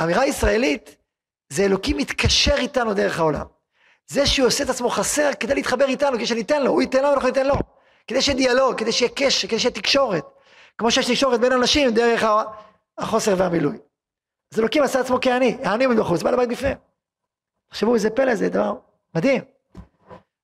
[0.00, 0.96] ואמירה ישראלית,
[1.48, 3.46] זה אלוקים מתקשר איתנו דרך העולם.
[4.06, 7.14] זה שהוא עושה את עצמו חסר כדי להתחבר איתנו, כדי שניתן לו, הוא ייתן לנו,
[7.14, 7.54] אנחנו ניתן לו.
[8.06, 10.24] כדי שיהיה דיאלוג, כדי שיהיה קשר, כדי שיהיה תקשורת.
[10.78, 12.24] כמו שיש תקשורת בין אנשים דרך
[12.98, 13.78] החוסר והמילוי.
[14.52, 16.76] אז אלוקים עשה עצמו כעני, העני עומד בחוץ, בעל הבית בפנים.
[17.70, 18.74] תחשבו איזה פלא זה, דבר
[19.14, 19.42] מדהים.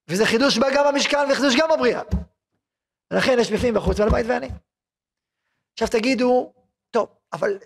[0.08, 2.02] וזה חידוש בה גם במשכן וחידוש גם בבריאה.
[3.10, 4.48] ולכן יש בפנים בחוץ בעל הבית ועני.
[5.72, 6.52] עכשיו תגידו,
[6.90, 7.58] טוב, אבל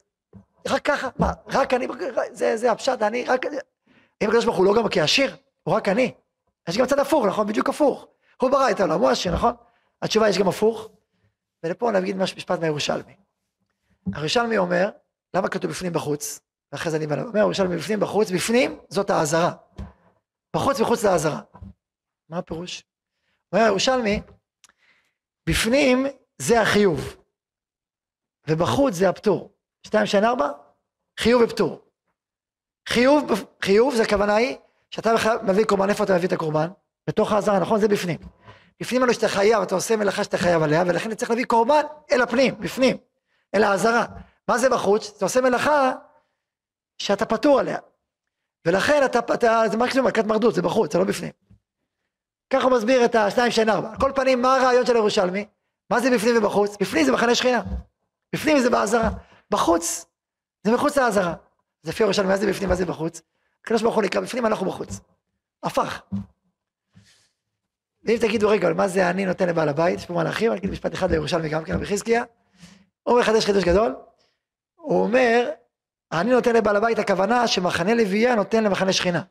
[0.68, 1.87] רק ככה, מה, רק אני,
[2.33, 3.46] זה, זה הפשט, אני רק,
[4.22, 6.14] אם הקדוש ברוך הוא לא גם כעשיר, הוא רק אני.
[6.68, 7.46] יש גם צד הפוך, נכון?
[7.46, 8.07] בדיוק הפוך.
[8.42, 9.54] הוא ברא את העולם, הוא עשיר, נכון?
[10.02, 10.88] התשובה יש גם הפוך,
[11.62, 13.16] ולפה נגיד משפט מהירושלמי.
[14.14, 14.90] הירושלמי אומר,
[15.35, 16.40] למה כתוב בפנים בחוץ?
[16.72, 19.52] ואחרי זה אני אומר, ירושלמי בפנים בחוץ, בפנים זאת האזהרה.
[20.57, 21.40] בחוץ וחוץ זה האזהרה.
[22.28, 22.85] מה הפירוש?
[23.52, 24.20] אומר ירושלמי,
[25.48, 26.07] בפנים
[26.38, 27.16] זה החיוב,
[28.48, 29.50] ובחוץ זה הפטור.
[29.87, 30.50] שתיים, שתיים, ארבע,
[31.20, 31.80] חיוב ופטור.
[32.88, 33.24] חיוב,
[33.62, 34.57] חיוב זה הכוונה היא
[34.90, 36.68] שאתה מביא קורבן, איפה אתה מביא את הקורבן?
[37.07, 37.80] בתוך האזהרה, נכון?
[37.80, 38.18] זה בפנים.
[38.80, 41.83] בפנים לנו שאתה חייב, אתה עושה מלאכה שאתה חייב עליה, ולכן אתה צריך להביא קורבן
[42.12, 42.96] אל הפנים, בפנים,
[43.54, 44.07] אל האזהרה.
[44.48, 45.12] מה זה בחוץ?
[45.16, 45.92] אתה עושה מלאכה
[46.98, 47.78] שאתה פטור עליה.
[48.66, 51.33] ולכן אתה, אתה זה מקסימום מלכת מרדות, זה בחוץ, זה לא בפנים.
[52.54, 53.90] ככה הוא מסביר את השתיים שאין ארבע.
[53.90, 55.46] על כל פנים, מה הרעיון של ירושלמי?
[55.90, 56.76] מה זה בפנים ובחוץ?
[56.80, 57.62] בפנים זה מחנה שכינה.
[58.34, 59.10] בפנים זה באזהרה.
[59.50, 60.06] בחוץ
[60.64, 61.34] זה מחוץ לאזהרה.
[61.82, 63.22] זה לפי ירושלים, מה זה בפנים, מה זה בחוץ?
[63.62, 65.00] הקדוש ברוך הוא נקרא בפנים, אנחנו בחוץ.
[65.62, 66.02] הפך.
[68.04, 69.98] ואם תגידו, רגע, מה זה אני נותן לבעל הבית?
[69.98, 72.24] יש פה להרחיב, אני אגיד משפט אחד לירושלמי גם כן, בחזקיה.
[73.02, 73.96] הוא מחדש חידוש גדול,
[74.74, 75.50] הוא אומר,
[76.12, 79.22] אני נותן לבעל הבית, הכוונה שמחנה לוויה נותן למחנה שכינה.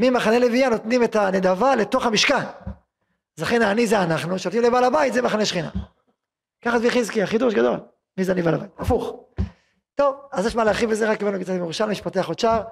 [0.00, 2.44] ממחנה לוויה נותנים את הנדבה לתוך המשכן.
[3.38, 5.70] אז לכן האני זה אנחנו, שנותנים לבעל הבית זה מחנה שכינה.
[6.62, 7.80] ככה זה חזקיה, חידוש גדול.
[8.18, 8.70] מי זה אני בעל הבית?
[8.78, 9.16] הפוך.
[9.94, 12.62] טוב, אז יש מה להרחיב בזה, רק הבאנו קצת מירושלמי, שפותח עוד שער.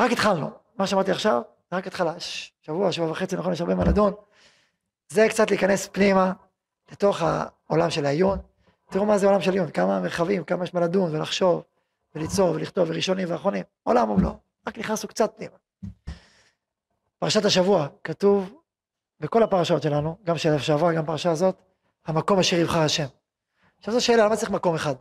[0.00, 0.50] רק התחלנו.
[0.78, 2.14] מה שאמרתי עכשיו, רק התחלה.
[2.62, 4.12] שבוע, שבוע וחצי, נכון, יש הרבה מה לדון.
[5.08, 6.32] זה קצת להיכנס פנימה,
[6.92, 8.38] לתוך העולם של העיון.
[8.90, 11.62] תראו מה זה עולם של עיון, כמה מרחבים, כמה יש מה לדון ולחשוב,
[12.14, 13.64] וליצור ולכתוב, וראשונים ואחרונים.
[13.82, 14.34] עולם ומלואו.
[14.66, 15.54] רק נכנסנו קצת פנימה.
[17.22, 18.54] פרשת השבוע, כתוב
[19.20, 21.56] בכל הפרשות שלנו, גם של השבוע, גם פרשה הזאת,
[22.06, 23.06] המקום אשר יבחר השם.
[23.78, 24.94] עכשיו זו שאלה, למה צריך מקום אחד?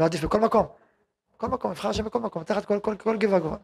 [0.00, 0.66] לא עדיף בכל מקום.
[1.36, 3.56] בכל מקום, יבחר השם בכל מקום, תחת כל, כל, כל גבעה גבוהה.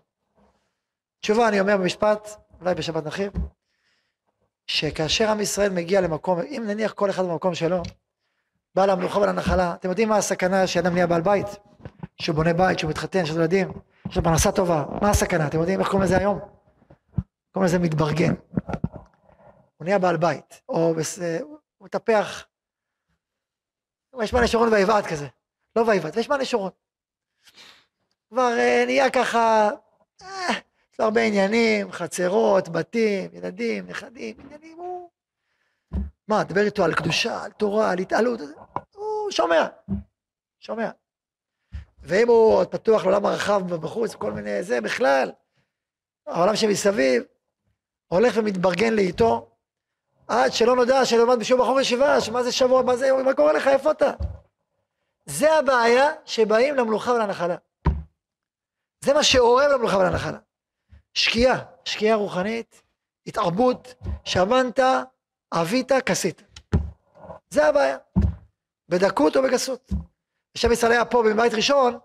[1.21, 2.29] תשובה, אני אומר במשפט,
[2.61, 3.33] אולי בשבת נרחיב,
[4.67, 7.83] שכאשר עם ישראל מגיע למקום, אם נניח כל אחד במקום שלו,
[8.75, 11.47] בעל המלוכה ולנחלה, אתם יודעים מה הסכנה שאדם נהיה בעל בית?
[12.21, 13.73] שהוא בונה בית, שהוא מתחתן, לו ילדים,
[14.09, 15.47] יש לו פרנסה טובה, מה הסכנה?
[15.47, 16.60] אתם יודעים איך קוראים לזה היום?
[17.53, 18.35] קוראים לזה מתברגן.
[19.77, 21.19] הוא נהיה בעל בית, או בס...
[21.41, 22.47] הוא מטפח,
[24.23, 25.27] יש מעלה שרון ויבעט כזה,
[25.77, 26.71] לא ויבעט, ויש מעלה שרון.
[28.29, 29.71] כבר אה, נהיה ככה,
[30.23, 30.49] אה,
[30.93, 35.11] יש לו הרבה עניינים, חצרות, בתים, ילדים, נכדים, עניינים, הוא...
[36.29, 38.41] מה, דבר איתו על קדושה, על תורה, על התעלות,
[38.95, 39.67] הוא שומע,
[40.61, 40.91] שומע.
[42.03, 45.33] ואם הוא עוד פתוח לעולם הרחב בחוץ, כל מיני זה, בכלל,
[46.27, 47.23] העולם שמסביב
[48.13, 49.51] הולך ומתברגן לאיתו,
[50.29, 53.69] עד שלא נודע שלמד בשיעור בחור ישיבה, שמה זה שבוע, מה זה, מה קורה לך,
[53.69, 54.11] איפה אתה?
[55.27, 57.57] זה הבעיה שבאים למלוכה ולנחלה.
[59.05, 60.39] זה מה שאורב למלוכה ולנחלה.
[61.15, 62.83] שקיעה, שקיעה רוחנית,
[63.27, 63.95] התערבות,
[64.25, 64.81] שבנת,
[65.51, 66.43] עבית, כסית.
[67.51, 67.97] זה הבעיה.
[68.89, 69.91] בדקות או בגסות.
[70.57, 71.99] השם ישראל היה פה בבית ראשון,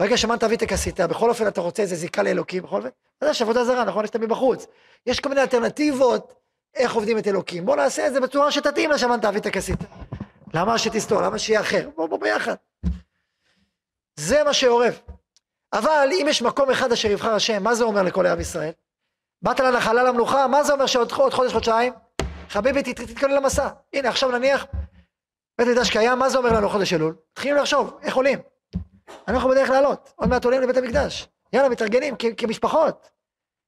[0.00, 2.88] ברגע שמנת עבית כסית, בכל אופן אתה רוצה איזה זיקה לאלוקים, בכל אופן,
[3.20, 4.04] אז יש עבודה זרה, נכון?
[4.04, 4.66] יש תמיד בחוץ.
[5.06, 6.34] יש כל מיני אלטרנטיבות
[6.74, 7.66] איך עובדים את אלוקים.
[7.66, 9.78] בוא נעשה את זה בצורה שתתאים לשמנת עבית כסית.
[10.54, 11.22] למה שתסתור?
[11.22, 11.88] למה שיהיה אחר?
[11.96, 12.54] בוא, בוא ביחד.
[14.16, 15.00] זה מה שעורב.
[15.72, 18.72] אבל אם יש מקום אחד אשר יבחר השם, מה זה אומר לכל עם ישראל?
[19.42, 21.92] באת לנחלה למנוחה, מה זה אומר שעוד חודש, חודשיים?
[22.48, 23.68] חביבי, תתכונן למסע.
[23.92, 24.66] הנה, עכשיו נניח,
[25.58, 27.14] בית מקדש קיים, מה זה אומר לנו חודש אלול?
[27.32, 28.49] מתחילים לחשוב, איך עולים?
[29.28, 31.28] אנחנו בדרך לעלות, עוד מעט עולים לבית המקדש.
[31.52, 33.10] יאללה, מתארגנים כמשפחות.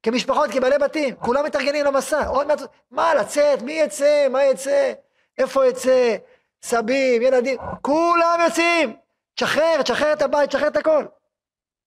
[0.03, 4.93] כמשפחות, כבעלי בתים, כולם מתארגנים למסע, עוד מעט, מה לצאת, מי יצא, מה יצא,
[5.39, 6.17] איפה יצא,
[6.63, 8.97] סבים, ילדים, כולם יוצאים,
[9.35, 11.05] תשחרר, תשחרר את הבית, תשחרר את הכל.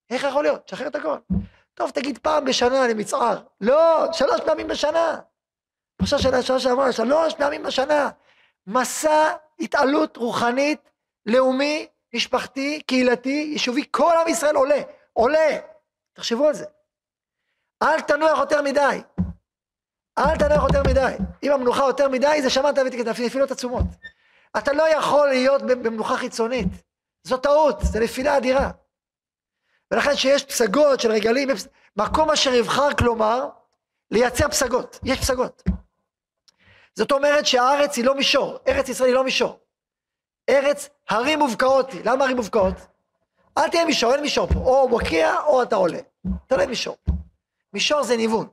[0.09, 0.65] איך יכול להיות?
[0.65, 1.17] תשחרר את הכל.
[1.73, 3.39] טוב, תגיד פעם בשנה למצער.
[3.61, 5.19] לא, שלוש פעמים בשנה.
[6.01, 8.09] עכשיו של השנה שעברה, שלוש פעמים בשנה.
[8.67, 10.89] מסע התעלות רוחנית,
[11.25, 14.81] לאומי, משפחתי, קהילתי, יישובי, כל עם ישראל עולה,
[15.13, 15.57] עולה.
[16.13, 16.65] תחשבו על זה.
[17.83, 19.01] אל תנוח יותר מדי.
[20.17, 21.15] אל תנוח יותר מדי.
[21.43, 22.77] אם המנוחה יותר מדי, זה שמעת
[23.19, 23.85] נפילות עצומות.
[24.57, 26.67] אתה לא יכול להיות במנוחה חיצונית.
[27.23, 28.71] זו טעות, זו נפילה אדירה.
[29.91, 31.49] ולכן שיש פסגות של רגלים,
[31.95, 33.49] מקום אשר יבחר כלומר,
[34.11, 34.99] לייצר פסגות.
[35.03, 35.63] יש פסגות.
[36.95, 39.64] זאת אומרת שהארץ היא לא מישור, ארץ ישראל היא לא מישור.
[40.49, 42.01] ארץ הרים מובקעות היא.
[42.05, 42.73] למה הרים מובקעות?
[43.57, 44.59] אל תהיה מישור, אין מישור פה.
[44.59, 45.99] או מוקיע או אתה עולה.
[46.47, 46.97] אתה לא מישור.
[47.73, 48.47] מישור זה ניוון.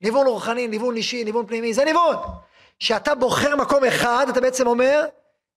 [0.00, 2.16] ניוון רוחני, ניוון אישי, ניוון פנימי, זה ניוון.
[2.78, 5.04] כשאתה בוחר מקום אחד, אתה בעצם אומר,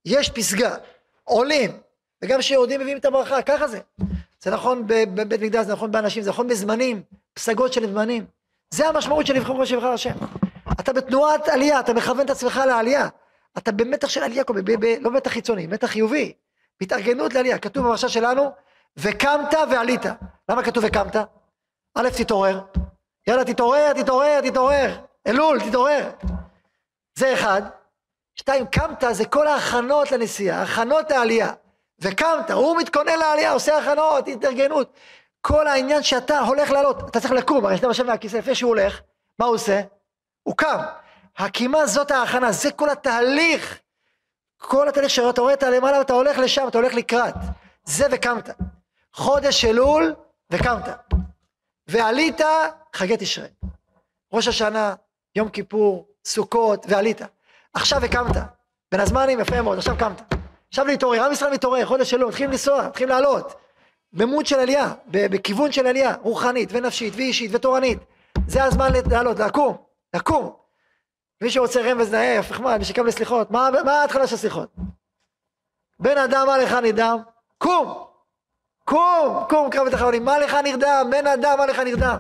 [0.06, 0.76] יש פסגה,
[1.24, 1.72] עולים,
[2.22, 3.80] וגם כשיורדים מביאים את הברכה, ככה זה.
[4.44, 7.02] זה נכון בבית מקדש, זה נכון באנשים, זה נכון בזמנים,
[7.34, 8.26] פסגות של זמנים.
[8.72, 10.14] זה המשמעות של לבחור שבחר השם.
[10.80, 13.08] אתה בתנועת עלייה, אתה מכוון את עצמך לעלייה.
[13.58, 14.44] אתה במתח של עלייה,
[15.02, 16.34] לא במתח חיצוני, מתח חיובי.
[16.80, 17.58] בהתארגנות לעלייה.
[17.60, 18.52] כתוב בפרשה שלנו,
[18.98, 20.02] וקמת ועלית.
[20.50, 21.16] למה כתוב וקמת?
[21.96, 22.62] א', תתעורר.
[23.28, 25.00] יאללה, תתעורר, תתעורר, תתעורר.
[25.28, 26.10] אלול, תתעורר.
[27.16, 27.62] זה אחד.
[28.36, 31.52] שתיים, קמת זה כל ההכנות לנסיעה, הכנות לעלייה.
[32.00, 34.94] וקמת, הוא מתכונן לעלייה, עושה הכנות, התארגנות.
[35.42, 39.02] כל העניין שאתה הולך לעלות, אתה צריך לקום, הרי שאתה יושב מהכיסא, לפני שהוא הולך,
[39.40, 39.82] מה הוא עושה?
[40.44, 40.80] הוא קם.
[41.42, 43.80] הקימה זאת ההכנה, זה כל התהליך.
[44.58, 47.34] כל התהליך שאתה רואה את הלמעלה ואתה הולך לשם, אתה הולך לקראת.
[47.84, 48.50] זה וקמת.
[49.14, 50.16] חודש אלול
[50.52, 50.90] וקמת.
[51.88, 52.42] ועלית
[52.96, 53.48] חגי תשרי.
[54.34, 54.96] ראש השנה,
[55.36, 57.22] יום כיפור, סוכות, ועלית.
[57.74, 58.36] עכשיו הקמת.
[58.92, 60.22] בין הזמנים יפה מאוד, עכשיו קמת.
[60.70, 63.54] עכשיו להתעורר, עם ישראל מתעורר, חודש שלו, מתחילים לנסוע, מתחילים לעלות.
[64.14, 68.00] במות של עלייה, בכיוון של עלייה, רוחנית ונפשית ואישית ותורנית.
[68.48, 69.78] זה הזמן לעלות, לקום,
[70.16, 70.61] לקום.
[71.42, 74.70] מי שרוצה רמז נאה, הפך מה, מי שקם לסליחות, מה, מה ההתחלה של הסליחות?
[76.00, 77.18] בן אדם מה לך נרדם?
[77.58, 78.06] קום!
[78.86, 79.46] קום!
[79.50, 81.08] קום קרב את החלונים, מה לך נרדם?
[81.12, 82.18] בן אדם מה לך נרדם?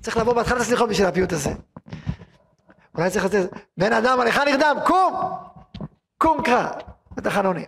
[0.00, 1.50] צריך לבוא בהתחלת הסליחות בשביל הפיוט הזה.
[2.94, 4.76] אולי צריך לתת, בן אדם מה לך נרדם?
[4.86, 5.14] קום!
[6.18, 6.70] קום קרא
[7.18, 7.66] את החלונים.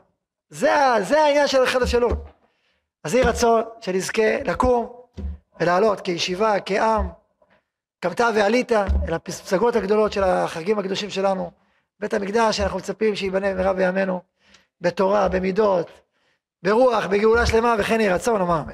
[0.48, 0.70] זה,
[1.02, 2.08] זה העניין של החדר שלו.
[3.04, 4.92] אז יהי רצון שנזכה לקום
[5.60, 7.08] ולעלות כישיבה, כעם,
[8.02, 11.50] קמת ועלית אל הפסגות הגדולות של החגים הקדושים שלנו,
[12.00, 14.20] בית המקדש שאנחנו מצפים שייבנה במהרה בימינו,
[14.80, 15.90] בתורה, במידות,
[16.62, 18.72] ברוח, בגאולה שלמה וכן יהי רצון, נאמר אמן.